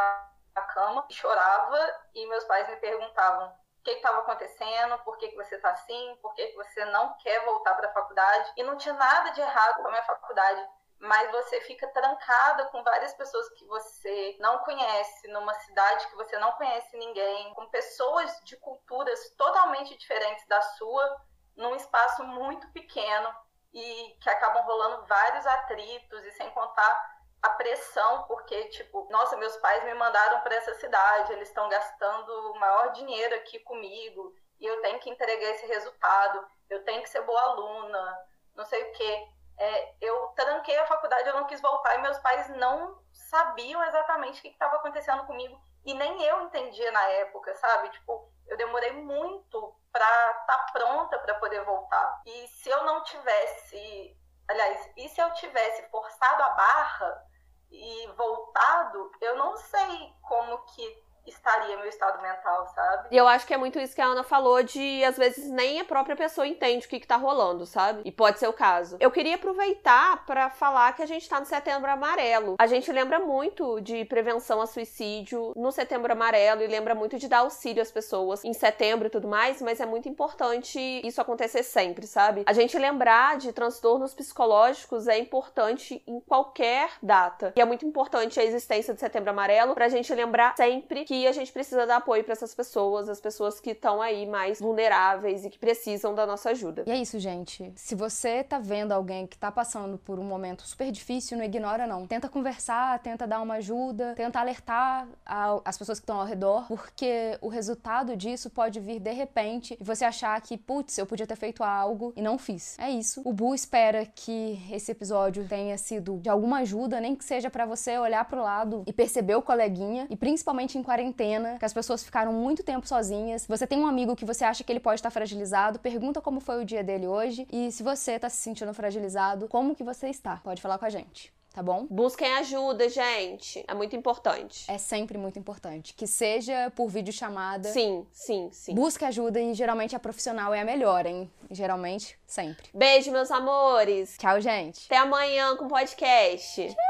na 0.56 0.62
cama, 0.74 1.06
chorava 1.12 1.80
e 2.16 2.26
meus 2.28 2.44
pais 2.46 2.68
me 2.70 2.78
perguntavam 2.78 3.48
o 3.48 3.84
que 3.84 3.92
estava 3.92 4.20
acontecendo, 4.20 4.98
por 5.00 5.18
que, 5.18 5.30
que 5.30 5.36
você 5.36 5.56
está 5.56 5.72
assim, 5.72 6.18
por 6.22 6.34
que, 6.34 6.48
que 6.48 6.56
você 6.56 6.86
não 6.86 7.14
quer 7.18 7.44
voltar 7.46 7.76
para 7.76 7.90
a 7.90 7.94
faculdade. 7.94 8.54
E 8.56 8.64
não 8.64 8.78
tinha 8.78 8.94
nada 8.94 9.30
de 9.32 9.42
errado 9.42 9.82
com 9.82 9.88
a 9.88 9.92
minha 9.92 10.04
faculdade, 10.04 10.68
mas 11.00 11.32
você 11.32 11.62
fica 11.62 11.88
trancada 11.90 12.66
com 12.66 12.84
várias 12.84 13.14
pessoas 13.14 13.50
que 13.50 13.66
você 13.66 14.36
não 14.40 14.60
conhece, 14.60 15.28
numa 15.28 15.54
cidade 15.54 16.08
que 16.08 16.16
você 16.16 16.38
não 16.40 16.54
conhece 16.54 16.98
ninguém, 16.98 17.54
com 17.54 17.70
pessoas 17.70 18.40
de 18.44 18.58
culturas 18.58 19.30
totalmente 19.38 19.96
diferentes 19.98 20.46
da 20.48 20.62
sua 20.62 21.22
num 21.58 21.76
espaço 21.76 22.24
muito 22.24 22.72
pequeno 22.72 23.30
e 23.74 24.18
que 24.22 24.30
acabam 24.30 24.64
rolando 24.64 25.06
vários 25.06 25.46
atritos 25.46 26.24
e 26.24 26.32
sem 26.32 26.50
contar 26.52 27.18
a 27.42 27.50
pressão, 27.52 28.24
porque, 28.24 28.70
tipo, 28.70 29.08
nossa, 29.12 29.38
meus 29.38 29.56
pais 29.58 29.84
me 29.84 29.94
mandaram 29.94 30.42
para 30.42 30.56
essa 30.56 30.74
cidade, 30.76 31.34
eles 31.34 31.50
estão 31.50 31.70
gastando 31.70 32.30
o 32.52 32.60
maior 32.60 32.92
dinheiro 32.94 33.36
aqui 33.36 33.60
comigo 33.60 34.34
e 34.60 34.66
eu 34.66 34.82
tenho 34.82 35.00
que 35.00 35.10
entregar 35.10 35.50
esse 35.52 35.66
resultado, 35.68 36.46
eu 36.70 36.84
tenho 36.84 37.02
que 37.02 37.10
ser 37.10 37.22
boa 37.22 37.42
aluna, 37.42 38.18
não 38.56 38.66
sei 38.66 38.84
o 38.84 38.92
quê. 38.94 39.28
É, 39.60 39.96
eu 40.02 40.28
tranquei 40.36 40.78
a 40.78 40.86
faculdade, 40.86 41.28
eu 41.28 41.36
não 41.36 41.48
quis 41.48 41.62
voltar 41.62 41.96
e 41.96 42.02
meus 42.02 42.18
pais 42.20 42.48
não 42.58 43.02
sabiam 43.12 43.84
exatamente 43.86 44.40
o 44.40 44.42
que 44.42 44.50
estava 44.50 44.76
acontecendo 44.76 45.26
comigo 45.26 45.60
e 45.84 45.94
nem 45.94 46.22
eu 46.24 46.42
entendia 46.42 46.92
na 46.92 47.04
época, 47.10 47.56
sabe? 47.56 47.90
Tipo, 47.90 48.32
eu 48.48 48.58
demorei 48.58 48.92
muito 48.92 49.76
para 49.92 50.06
estar 50.06 50.46
tá 50.46 50.72
pronta 50.72 51.17
para 51.28 51.36
poder 51.36 51.64
voltar. 51.66 52.22
E 52.26 52.48
se 52.48 52.70
eu 52.70 52.86
não 52.86 53.04
tivesse, 53.04 54.18
aliás, 54.48 54.92
e 54.96 55.10
se 55.10 55.20
eu 55.22 55.34
tivesse 55.34 55.84
forçado 55.90 56.42
a 56.42 56.50
barra 56.52 57.26
e 57.70 58.08
voltado, 58.16 59.12
eu 59.20 59.36
não 59.36 59.58
sei 59.58 60.14
como 60.22 60.58
que 60.68 61.04
estaria 61.28 61.78
meu 61.78 61.88
estado 61.88 62.22
mental, 62.22 62.68
sabe? 62.74 63.08
E 63.12 63.18
eu 63.18 63.28
acho 63.28 63.46
que 63.46 63.54
é 63.54 63.58
muito 63.58 63.80
isso 63.80 63.96
que 63.96 64.02
a 64.02 64.06
Ana 64.06 64.24
falou 64.24 64.64
de 64.64 65.04
às 65.04 65.18
vezes 65.18 65.50
nem 65.50 65.80
a 65.80 65.86
própria 65.86 66.16
pessoa 66.16 66.48
entende 66.48 66.86
o 66.86 66.90
que, 66.90 67.00
que 67.00 67.08
tá 67.08 67.16
rolando, 67.16 67.66
sabe? 67.66 68.02
E 68.06 68.12
pode 68.12 68.40
ser 68.40 68.48
o 68.48 68.54
caso. 68.54 68.98
Eu 69.00 69.12
queria 69.12 69.36
aproveitar 69.36 70.26
para 70.26 70.50
falar 70.50 70.94
que 70.94 71.02
a 71.02 71.06
gente 71.06 71.28
tá 71.28 71.40
no 71.40 71.46
setembro 71.46 71.90
amarelo. 71.90 72.56
A 72.58 72.68
gente 72.68 72.92
lembra 72.92 73.20
muito 73.20 73.80
de 73.82 74.06
prevenção 74.06 74.62
a 74.62 74.68
suicídio 74.68 75.54
no 75.56 75.72
setembro 75.72 76.12
amarelo 76.12 76.62
e 76.62 76.68
lembra 76.68 76.96
muito 76.96 77.18
de 77.18 77.28
dar 77.28 77.40
auxílio 77.40 77.82
às 77.82 77.92
pessoas 77.92 78.44
em 78.44 78.54
setembro 78.54 79.08
e 79.08 79.10
tudo 79.10 79.28
mais, 79.28 79.62
mas 79.62 79.80
é 79.80 79.86
muito 79.86 80.08
importante 80.08 80.80
isso 81.06 81.22
acontecer 81.22 81.64
sempre, 81.64 82.08
sabe? 82.08 82.44
A 82.46 82.54
gente 82.54 82.78
lembrar 82.78 83.38
de 83.38 83.52
transtornos 83.52 84.14
psicológicos 84.14 85.08
é 85.08 85.18
importante 85.18 86.02
em 86.08 86.20
qualquer 86.22 86.92
data. 87.02 87.54
E 87.56 87.62
é 87.62 87.66
muito 87.66 87.86
importante 87.86 88.40
a 88.40 88.44
existência 88.44 88.94
do 88.94 89.00
setembro 89.00 89.30
amarelo 89.30 89.74
pra 89.74 89.90
gente 89.90 90.14
lembrar 90.14 90.56
sempre 90.56 91.06
que 91.06 91.17
que 91.18 91.28
a 91.28 91.32
gente 91.32 91.52
precisa 91.52 91.86
dar 91.86 91.98
apoio 91.98 92.24
para 92.24 92.34
essas 92.34 92.54
pessoas, 92.54 93.10
as 93.10 93.20
pessoas 93.20 93.60
que 93.60 93.72
estão 93.72 94.02
aí 94.02 94.26
mais 94.26 94.60
vulneráveis 94.60 95.44
e 95.46 95.50
que 95.50 95.58
precisam 95.58 96.14
da 96.14 96.26
nossa 96.26 96.52
ajuda. 96.52 96.84
E 96.86 96.92
é 96.92 96.98
isso, 96.98 97.20
gente. 97.20 97.72
Se 97.76 97.96
você 97.96 98.44
tá 98.44 98.60
vendo 98.60 98.92
alguém 98.92 99.26
que 99.26 99.38
tá 99.38 99.52
passando 99.52 99.98
por 99.98 100.20
um 100.20 100.24
momento 100.24 100.68
super 100.68 100.92
difícil, 100.92 101.38
não 101.38 101.44
ignora 101.44 101.88
não. 101.88 102.06
Tenta 102.06 102.30
conversar, 102.30 103.00
tenta 103.00 103.26
dar 103.26 103.42
uma 103.42 103.56
ajuda, 103.56 104.14
tenta 104.16 104.40
alertar 104.40 105.08
as 105.26 105.78
pessoas 105.78 106.00
que 106.00 106.04
estão 106.04 106.20
ao 106.20 106.26
redor, 106.26 106.68
porque 106.68 107.38
o 107.42 107.48
resultado 107.48 108.16
disso 108.16 108.50
pode 108.50 108.80
vir 108.80 109.00
de 109.00 109.12
repente 109.12 109.78
e 109.80 109.84
você 109.84 110.06
achar 110.06 110.40
que, 110.42 110.58
putz, 110.58 110.98
eu 110.98 111.06
podia 111.06 111.26
ter 111.26 111.36
feito 111.36 111.64
algo 111.64 112.14
e 112.16 112.22
não 112.22 112.38
fiz. 112.38 112.78
É 112.80 112.90
isso. 112.90 113.22
O 113.26 113.34
Bu 113.34 113.56
espera 113.56 114.06
que 114.06 114.60
esse 114.72 114.92
episódio 114.92 115.48
tenha 115.48 115.78
sido 115.78 116.20
de 116.20 116.30
alguma 116.30 116.60
ajuda, 116.60 117.02
nem 117.02 117.16
que 117.16 117.26
seja 117.26 117.50
para 117.50 117.66
você 117.66 117.98
olhar 117.98 118.24
pro 118.26 118.42
lado 118.42 118.84
e 118.86 118.94
perceber 118.94 119.36
o 119.36 119.42
coleguinha, 119.42 120.08
e 120.10 120.16
principalmente 120.16 120.78
em 120.78 120.84
quarentena, 120.84 121.07
que 121.12 121.66
as 121.66 121.74
pessoas 121.74 122.04
ficaram 122.04 122.32
muito 122.32 122.64
tempo 122.64 122.88
sozinhas. 122.88 123.46
Você 123.48 123.66
tem 123.66 123.80
um 123.80 123.88
amigo 123.88 124.16
que 124.16 124.26
você 124.26 124.44
acha 124.44 124.64
que 124.64 124.72
ele 124.72 124.80
pode 124.80 125.00
estar 125.00 125.10
fragilizado, 125.10 125.80
pergunta 125.80 126.22
como 126.22 126.40
foi 126.40 126.62
o 126.62 126.66
dia 126.66 126.84
dele 126.84 127.08
hoje 127.08 127.48
e 127.52 127.72
se 127.72 127.84
você 127.84 128.20
tá 128.20 128.30
se 128.30 128.38
sentindo 128.38 128.74
fragilizado, 128.74 129.48
como 129.48 129.76
que 129.76 129.84
você 129.84 130.10
está? 130.10 130.38
Pode 130.38 130.62
falar 130.62 130.78
com 130.78 130.86
a 130.86 130.90
gente 130.90 131.36
tá 131.58 131.64
bom? 131.64 131.88
Busquem 131.90 132.32
ajuda, 132.36 132.88
gente. 132.88 133.66
É 133.68 133.74
muito 133.74 133.96
importante. 133.96 134.70
É 134.70 134.78
sempre 134.78 135.18
muito 135.18 135.40
importante. 135.40 135.92
Que 135.96 136.06
seja 136.06 136.72
por 136.76 136.88
videochamada. 136.88 137.70
Sim, 137.70 138.06
sim, 138.12 138.50
sim. 138.52 138.76
Busque 138.76 139.04
ajuda 139.04 139.42
e 139.42 139.56
geralmente 139.56 139.96
a 139.96 140.00
profissional 140.00 140.54
é 140.54 140.62
a 140.62 140.66
melhor, 140.66 141.08
hein? 141.08 141.28
Geralmente, 141.50 142.16
sempre. 142.28 142.70
Beijo, 142.76 143.12
meus 143.12 143.32
amores. 143.32 144.18
Tchau, 144.20 144.40
gente. 144.40 144.86
Até 144.86 144.98
amanhã 144.98 145.56
com 145.56 145.66
o 145.66 145.68
podcast. 145.68 146.68
Tchau. 146.68 146.87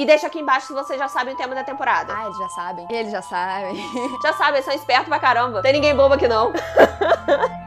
E 0.00 0.06
deixa 0.06 0.28
aqui 0.28 0.40
embaixo 0.40 0.68
se 0.68 0.72
vocês 0.72 0.98
já 0.98 1.08
sabem 1.08 1.34
o 1.34 1.36
tema 1.36 1.54
da 1.54 1.62
temporada. 1.62 2.10
Ah, 2.16 2.24
eles 2.24 2.38
já 2.38 2.48
sabem. 2.48 2.86
Eles 2.88 3.12
já 3.12 3.20
sabem. 3.20 3.76
já 4.24 4.32
sabem, 4.32 4.62
são 4.62 4.72
espertos 4.72 5.08
pra 5.08 5.18
caramba. 5.18 5.60
Tem 5.60 5.74
ninguém 5.74 5.94
bobo 5.94 6.14
aqui 6.14 6.26
não. 6.26 6.50